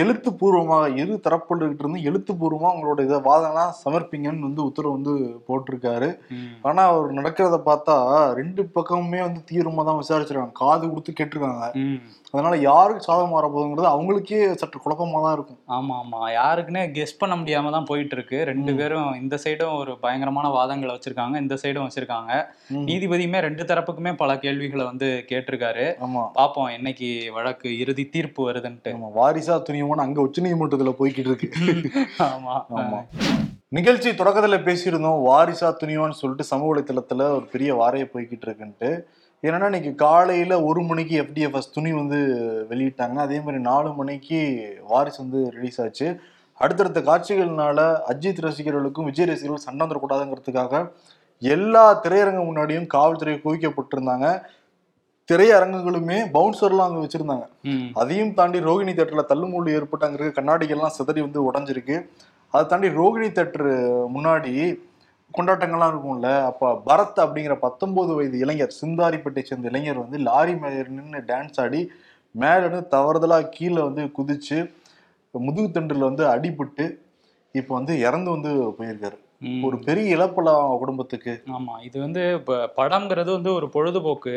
எழுத்துப்பூர்வமாக 0.00 0.84
இரு 1.02 1.14
தரப்புகிட்ட 1.24 1.82
இருந்து 1.82 2.06
எழுத்துப்பூர்வமா 2.08 2.68
உங்களோட 2.74 3.00
இதை 3.06 3.18
வாதம்லாம் 3.28 3.72
சமர்ப்பிங்கன்னு 3.82 4.48
வந்து 4.48 4.62
உத்தரவு 4.68 4.96
வந்து 4.96 5.14
போட்டிருக்காரு. 5.48 6.08
ஆனா 6.68 6.82
அவர் 6.92 7.16
நடக்கிறத 7.18 7.58
பார்த்தா 7.68 7.96
ரெண்டு 8.40 8.62
பக்கமுமே 8.76 9.20
வந்து 9.26 9.40
தீவிரமா 9.50 9.84
தான் 9.88 10.00
விசாரிச்சிருக்காங்க. 10.02 10.56
காது 10.62 10.84
கொடுத்து 10.90 11.12
கேட்டிருக்காங்க. 11.18 11.66
அதனால 12.34 12.54
யாருக்கு 12.68 13.06
சாதகம் 13.06 13.34
மாற 13.34 13.46
போகுங்கிறது 13.54 13.88
அவங்களுக்கே 13.94 14.38
சற்று 14.60 14.78
குழப்பமா 14.84 15.18
தான் 15.24 15.34
இருக்கும். 15.36 15.58
ஆமா 15.76 15.94
ஆமா 16.02 16.20
யாருக்குன்னே 16.36 16.84
கெஸ் 16.96 17.18
பண்ண 17.22 17.34
முடியாம 17.40 17.72
தான் 17.76 17.88
போயிட்டு 17.90 18.16
இருக்கு 18.18 18.38
ரெண்டு. 18.50 18.70
பேரும் 18.80 19.10
இந்த 19.22 19.34
சைடும் 19.44 19.76
ஒரு 19.80 19.94
பயங்கரமான 20.04 20.46
வாதங்களை 20.56 20.94
வச்சிருக்காங்க. 20.96 21.36
இந்த 21.44 21.56
சைடும் 21.62 21.86
வச்சிருக்காங்க. 21.86 22.32
நீதிபதியுமே 22.88 23.40
ரெண்டு 23.48 23.64
தரப்புக்குமே 23.72 24.14
பல 24.22 24.38
கேள்விகளை 24.46 24.86
வந்து 24.90 25.10
கேட்டிருக்காரு. 25.32 25.86
ஆமா. 26.06 26.24
பாப்போம் 26.38 26.72
என்னைக்கு 26.78 27.10
வழக்கு 27.36 27.68
இறுதி 27.82 28.06
தீர்ப்பு 28.16 28.40
வருதுன்ட்டு. 28.48 28.94
வாரிசா 29.20 29.58
துணியமான 29.82 30.00
அங்க 30.00 30.20
உச்ச 30.20 30.42
நீதிமன்றத்துல 30.42 30.94
போய்கிட்டு 30.98 31.26
இருக்கு. 31.26 31.48
ஆமா. 32.28 32.54
ஆமா. 32.76 32.98
நிகழ்ச்சி 33.68 34.10
தொடக்கத்துல 34.10 34.56
பேசியிருந்தோம் 34.62 35.22
வாரிசா 35.28 35.74
துணிவான்னு 35.80 36.10
சொல்லிட்டு 36.10 36.44
சமூக 36.44 36.68
வலைத்தளத்துல 36.72 37.22
ஒரு 37.34 37.46
பெரிய 37.46 37.76
வாரைய 37.76 38.04
போய்கிட்டு 38.14 38.46
இருக்குன்ட்டு. 38.48 38.90
ஏன்னா 39.42 39.64
இன்னைக்கு 39.64 39.94
காலையில 39.94 40.64
ஒரு 40.64 40.82
மணிக்கு 40.82 41.22
எஃப்டிஎஃப்எஸ் 41.22 41.72
துணி 41.72 41.92
வந்து 41.92 42.18
வெளியிட்டாங்க. 42.70 43.14
அதே 43.16 43.38
மாதிரி 43.38 43.58
நாலு 43.62 43.92
மணிக்கு 43.92 44.40
வாரிசு 44.88 45.22
வந்து 45.22 45.50
ரிலீஸ் 45.50 45.80
ஆச்சு. 45.80 46.20
அடுத்தடுத்த 46.60 47.00
காட்சிகள்னால 47.00 47.78
அஜித் 48.08 48.42
ரசிகர்களுக்கும் 48.42 49.04
விஜய் 49.04 49.26
ரசிகர்களுக்கும் 49.26 49.68
சண்டை 49.68 49.86
வந்துடக்கூடாதுங்கிறதுக்காக 49.86 50.90
எல்லா 51.42 52.02
திரையரங்கு 52.02 52.42
முன்னாடியும் 52.48 52.86
காவல்துறை 52.86 53.40
குவிக்கப்பட்டிருந்தாங்க. 53.44 54.26
திரையரங்குகளுமே 55.32 56.18
பவுன்சர்லாம் 56.36 56.88
அங்க 56.88 57.00
வச்சிருந்தாங்க. 57.04 57.44
அதையும் 58.00 58.32
தாண்டி 58.38 58.58
ரோகிணி 58.68 58.92
தேட்டர்ல 58.98 59.24
தள்ளுமுள்ளு 59.32 59.74
ஏற்பட்டு 59.78 60.06
அங்க 60.06 60.18
இருக்க 60.18 60.40
கண்ணாடிகள்லாம் 60.40 60.96
சிதறி 60.98 61.20
வந்து 61.26 61.40
உடஞ்சிருக்கு 61.48 61.96
அதை 62.54 62.62
தாண்டி 62.72 62.88
ரோகிணி 63.00 63.28
தேட்டர் 63.36 63.68
முன்னாடி 64.16 64.52
கொண்டாட்டங்கள்லாம் 65.34 65.92
இருக்கும்ல 65.92 66.30
அப்ப 66.48 66.72
பரத் 66.86 67.20
அப்படிங்கிற 67.24 67.54
பத்தொன்பது 67.58 68.10
வயது 68.16 68.36
இளைஞர் 68.38 68.74
சிந்தாரிப்பேட்டை 68.80 69.42
சேர்ந்த 69.42 69.70
இளைஞர் 69.70 70.02
வந்து 70.02 70.18
லாரி 70.26 70.54
மேல 70.62 70.82
நின்று 70.96 71.20
டான்ஸ் 71.30 71.60
ஆடி 71.60 71.80
மேல 72.34 72.60
இருந்து 72.64 72.82
தவறுதலா 72.94 73.38
கீழே 73.56 73.80
வந்து 73.86 74.02
குதிச்சு 74.18 74.58
முதுகு 75.34 75.68
தண்டுல 75.68 76.08
வந்து 76.10 76.24
அடிபட்டு 76.34 76.86
இப்போ 77.54 77.72
வந்து 77.74 77.94
இறந்து 77.98 78.30
வந்து 78.30 78.50
போயிருக்காரு. 78.78 79.16
ஒரு 79.62 79.78
பெரிய 79.78 80.16
அவங்க 80.34 80.76
குடும்பத்துக்கு. 80.78 81.42
ஆமா 81.46 81.74
இது 81.82 82.00
வந்து 82.00 82.34
இப்ப 82.34 82.72
படம்ங்கிறது 82.76 83.30
வந்து 83.32 83.52
ஒரு 83.52 83.68
பொழுதுபோக்கு. 83.68 84.34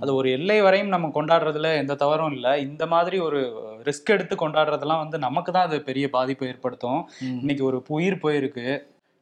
அது 0.00 0.14
ஒரு 0.14 0.30
எல்லை 0.30 0.60
வரையும் 0.60 0.88
நம்ம 0.88 1.10
கொண்டாடுறதுல 1.14 1.76
எந்த 1.76 1.94
தவறும் 1.94 2.32
இல்லை. 2.32 2.52
இந்த 2.60 2.86
மாதிரி 2.86 3.18
ஒரு 3.18 3.40
ரிஸ்க் 3.84 4.14
எடுத்து 4.16 4.36
கொண்டாடுறதெல்லாம் 4.36 5.02
வந்து 5.04 5.18
நமக்கு 5.18 5.52
தான் 5.52 5.66
அது 5.66 5.82
பெரிய 5.82 6.10
பாதிப்பை 6.10 6.48
ஏற்படுத்தும். 6.48 7.08
இன்னைக்கு 7.20 7.64
ஒரு 7.64 7.82
உயிர் 7.88 8.22
போயிருக்கு. 8.22 8.66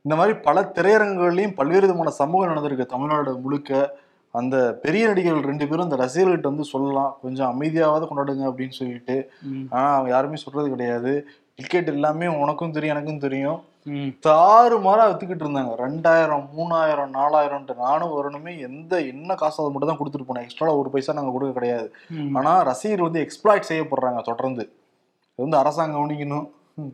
இந்த 0.03 0.17
மாதிரி 0.17 0.39
பல 0.39 0.73
திரையரங்குகள்லையும் 0.75 1.55
பல்வேறு 1.55 1.87
விதமான 1.87 2.11
சமூகம் 2.11 2.51
நடந்திருக்கு. 2.51 2.87
தமிழ்நாடு 2.87 3.39
முழுக்க. 3.39 4.03
அந்த 4.31 4.57
பெரிய 4.83 5.07
நடிகர்கள் 5.07 5.43
ரெண்டு 5.43 5.69
பேரும் 5.69 5.91
அந்த 5.91 5.97
ரசிகர்கள்ட்ட 5.97 6.51
வந்து 6.53 6.65
சொல்லலாம். 6.65 7.17
கொஞ்சம் 7.23 7.51
அமைதியாவது 7.51 8.05
கொண்டாடுங்க 8.07 8.45
அப்படின்னு 8.49 8.79
சொல்லிட்டு. 8.81 9.31
ஆனா 9.71 9.95
அவங்க 9.95 10.11
யாருமே 10.11 10.37
சொல்றது 10.37 10.69
கிடையாது. 10.69 11.29
டிக்கெட் 11.55 11.89
எல்லாமே 11.89 12.27
உனக்கும் 12.27 12.73
தெரியும் 12.73 12.97
எனக்கும் 12.97 13.19
தெரியும். 13.19 13.61
ம். 13.87 14.11
தாறு 14.27 14.81
மாறா 14.81 15.09
வித்துக்கிட்டு 15.09 15.45
இருந்தாங்க. 15.47 15.73
ரெண்டாயிரம் 15.77 16.49
மூணாயிரம் 16.57 17.13
நாலாயிரம்ட்டு 17.15 17.75
நானும் 17.77 18.15
வரணுமே 18.17 18.61
எந்த 18.61 19.01
என்ன 19.01 19.35
காசு 19.35 19.63
அதை 19.63 19.73
மட்டும் 19.73 19.91
தான் 19.91 20.01
கொடுத்துட்டு 20.01 20.29
போனேன். 20.29 20.43
எக்ஸ்ட்ரா 20.43 20.75
ஒரு 20.75 20.91
பைசா 20.91 21.13
நாங்க 21.13 21.31
கொடுக்க 21.31 21.53
கிடையாது. 21.53 21.93
ம். 22.11 22.37
ஆனா 22.37 22.63
ரசிகர் 22.63 23.03
வந்து 23.03 23.27
எக்ஸ்ப்ளாய்ட் 23.27 23.71
செய்யப்படுறாங்க 23.71 24.23
தொடர்ந்து. 24.23 24.63
இது 25.33 25.43
வந்து 25.43 25.57
அரசாங்கம் 25.57 25.99
கவனிக்கணும். 26.01 26.47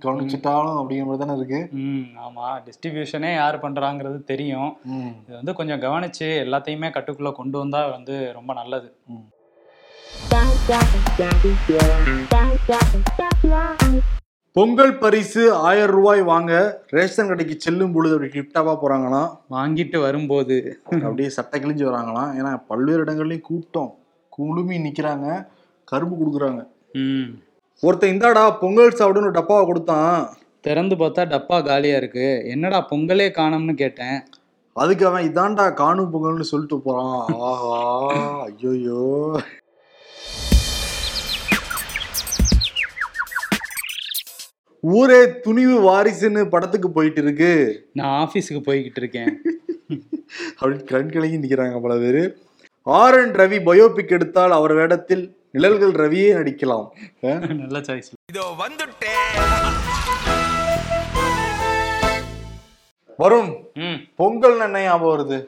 கவனிச்சுட்டாலும் 0.05 0.79
அப்படிங்கிற 0.81 1.05
மாதிரி 1.05 1.26
தானே 1.26 1.38
இருக்கு. 1.38 1.61
ம் 1.72 2.07
ஆமா. 2.18 2.46
டிஸ்ட்ரிபியூஷனே 2.66 3.35
யார் 3.35 3.61
பண்றாங்கிறது 3.61 4.24
தெரியும். 4.24 4.76
இது 5.22 5.37
வந்து 5.37 5.55
கொஞ்சம் 5.55 5.81
கவனிச்சு 5.81 6.29
எல்லாத்தையுமே 6.44 6.90
கட்டுக்குள்ள 6.90 7.33
கொண்டு 7.33 7.59
வந்தா 7.59 7.87
வந்து 7.87 8.33
ரொம்ப 8.33 8.53
நல்லது. 8.53 8.88
பொங்கல் 14.52 14.98
பரிசு 14.98 15.52
ஆயிரம் 15.52 15.90
ரூபாய் 15.90 16.22
வாங்க 16.22 16.82
ரேஷன் 16.86 17.26
கடைக்கு 17.26 17.54
செல்லும் 17.58 17.92
பொழுது 17.92 18.14
அப்படி 18.14 18.32
கிஃப்டாவா 18.32 18.78
போறாங்களாம். 18.82 19.38
வாங்கிட்டு 19.50 20.00
வரும்போது. 20.00 20.80
அப்படியே 20.84 21.28
சட்டை 21.28 21.60
கிழிஞ்சு 21.60 21.88
வராங்களாம். 21.88 22.32
ஏன்னா 22.38 22.62
பல்வேறு 22.66 23.04
இடங்கள்லயும் 23.04 23.40
கூட்டம். 23.40 23.94
குழுமி 24.28 24.78
நிக்கிறாங்க. 24.78 25.46
கரும்பு 25.84 26.16
கொடுக்குறாங்க. 26.16 26.66
ம். 26.92 27.24
ஒருத்தன் 27.80 28.10
இந்தாடா 28.10 28.60
பொங்கல் 28.60 28.96
சாப்பிடுன்னு 28.98 29.30
டப்பாவை 29.30 29.64
கொடுத்தான். 29.64 30.28
திறந்து 30.60 30.96
பார்த்தா 30.96 31.24
டப்பா 31.28 31.64
காலியா 31.64 31.96
இருக்கு. 31.96 32.42
என்னடா 32.46 32.86
பொங்கலே 32.90 33.28
காணோம்னு 33.30 33.74
கேட்டேன். 33.74 34.22
அதுக்கு 34.72 35.06
அவன் 35.06 35.32
இதான்டா 35.32 35.72
காணும் 35.72 36.12
பொங்கல்னு 36.12 36.40
சொல்லிட்டு 36.40 36.80
போறான். 36.80 37.24
ஆஹா 37.28 38.46
ஐயோயோ. 38.46 39.38
ஊரே 44.82 45.40
துணிவு 45.40 45.76
வாரிசுன்னு 45.88 46.44
படத்துக்கு 46.44 46.90
போயிட்டு 46.90 47.22
இருக்கு 47.22 47.50
நான் 47.92 48.14
ஆபீஸுக்கு 48.20 48.60
போய்கிட்டு 48.66 49.00
இருக்கேன் 49.02 49.32
அப்படின்னு 50.60 50.84
கண் 50.84 51.10
கலங்கி 51.10 51.38
நிக்கிறாங்க 51.38 51.80
பல 51.80 51.94
பேரு. 51.98 52.22
ஆர் 52.86 53.14
என் 53.14 53.34
ரவி 53.34 53.58
பயோபிக் 53.64 54.08
எடுத்தால் 54.08 54.52
அவர் 54.52 54.72
வேடத்தில் 54.72 55.24
நிழல்கள் 55.50 55.92
ரவியே 55.92 56.30
நடிக்கலாம். 56.38 56.86
நல்ல 57.62 57.78
சாய்ஸ் 57.78 58.10
இதோ 58.28 58.44
வந்துட்டேன் 58.58 59.26
வருண் 63.18 63.50
ம். 63.74 63.98
பொங்கல் 64.16 64.60
என்ன 64.60 64.82
ஞாபகம் 64.82 65.10
வருது? 65.14 65.38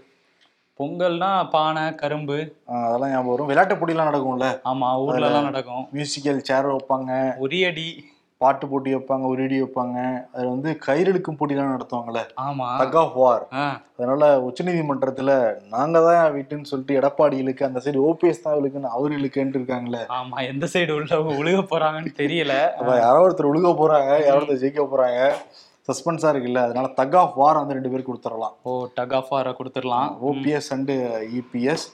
பொங்கல்னா 0.81 1.51
பானை 1.51 1.95
கரும்பு. 1.95 2.37
அதெல்லாம் 2.67 3.11
ஞாபகம் 3.11 3.31
வரும். 3.31 3.47
விளையாட்டு 3.47 3.75
போட்டிலாம் 3.75 4.09
நடக்கும்ல. 4.11 4.47
ஆமா 4.65 4.89
ஊர்ல 5.05 5.27
எல்லாம் 5.27 5.45
நடக்கும். 5.45 5.85
மியூசிக்கல் 5.95 6.43
சேர் 6.49 6.69
வைப்பாங்க. 6.73 7.11
உரியடி. 7.41 7.87
பாட்டு 8.43 8.67
போட்டி 8.69 8.91
வைப்பாங்க 8.95 9.27
ஒரு 9.31 9.41
இடி 9.47 9.59
வைப்பாங்க. 9.63 9.99
அதுல 10.33 10.53
வந்து 10.55 10.71
கயிறெடுக்கும் 10.87 11.39
போட்டிலாம் 11.41 11.73
நடத்துவாங்கல்ல? 11.75 12.23
ஆமா. 12.43 12.69
தக் 12.81 12.99
ஆஃப் 13.03 13.17
வார் 13.23 13.45
அதனால 13.97 14.29
உச்சநீதிமன்றத்துல 14.49 15.33
நாங்க 15.69 16.01
தான் 16.07 16.35
வீட்டுன்னு 16.37 16.71
சொல்லிட்டு 16.73 16.99
எடப்பாடி 17.01 17.37
இழுக்கு 17.43 17.69
அந்த 17.69 17.83
சைடு 17.85 17.99
ஓபிஎஸ் 18.09 18.45
தான் 18.47 18.59
இழுக்குன்னு 18.61 18.95
அவர் 18.99 19.17
இழுக்குன்ட்டு 19.19 19.61
இருக்காங்களே 19.61 20.03
ஆமா. 20.19 20.39
எந்த 20.53 20.69
சைடு 20.73 20.93
உள்ளவங்க 20.99 21.35
உழுக 21.43 21.61
போறாங்கன்னு 21.73 22.13
தெரியல. 22.23 22.55
யாரோ 23.05 23.21
ஒருத்தர் 23.27 23.51
ஒழுக 23.53 23.73
போறாங்க 23.83 24.11
யாரோ 24.27 24.39
ஒருத்தர் 24.41 24.63
ஜெயிக்க 24.65 24.87
போறாங்க. 24.95 25.21
சஸ்பென்ஸா 25.89 26.29
இருக்குல்ல 26.33 26.61
அதனால 26.67 26.89
தக் 27.01 27.17
ஆஃப் 27.17 27.37
வார் 27.41 27.61
வந்து 27.61 27.77
ரெண்டு 27.77 27.91
பேருக்கு 27.91 28.13
கொடுத்துடலாம். 28.13 28.55
ஓ 28.63 28.73
டக் 28.95 29.15
ஆஃப் 29.19 29.33
ஆர 29.39 29.51
கொடுத்துடலாம். 29.51 30.11
ஓபிஎஸ் 30.29 30.71
அண்டு 30.75 30.97
இபிஎஸ் 31.39 31.87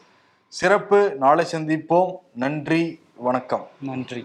சிறப்பு. 0.53 1.01
நாளை 1.25 1.45
சந்திப்போம். 1.53 2.11
நன்றி. 2.45 2.83
வணக்கம். 3.27 3.65
நன்றி. 3.83 4.21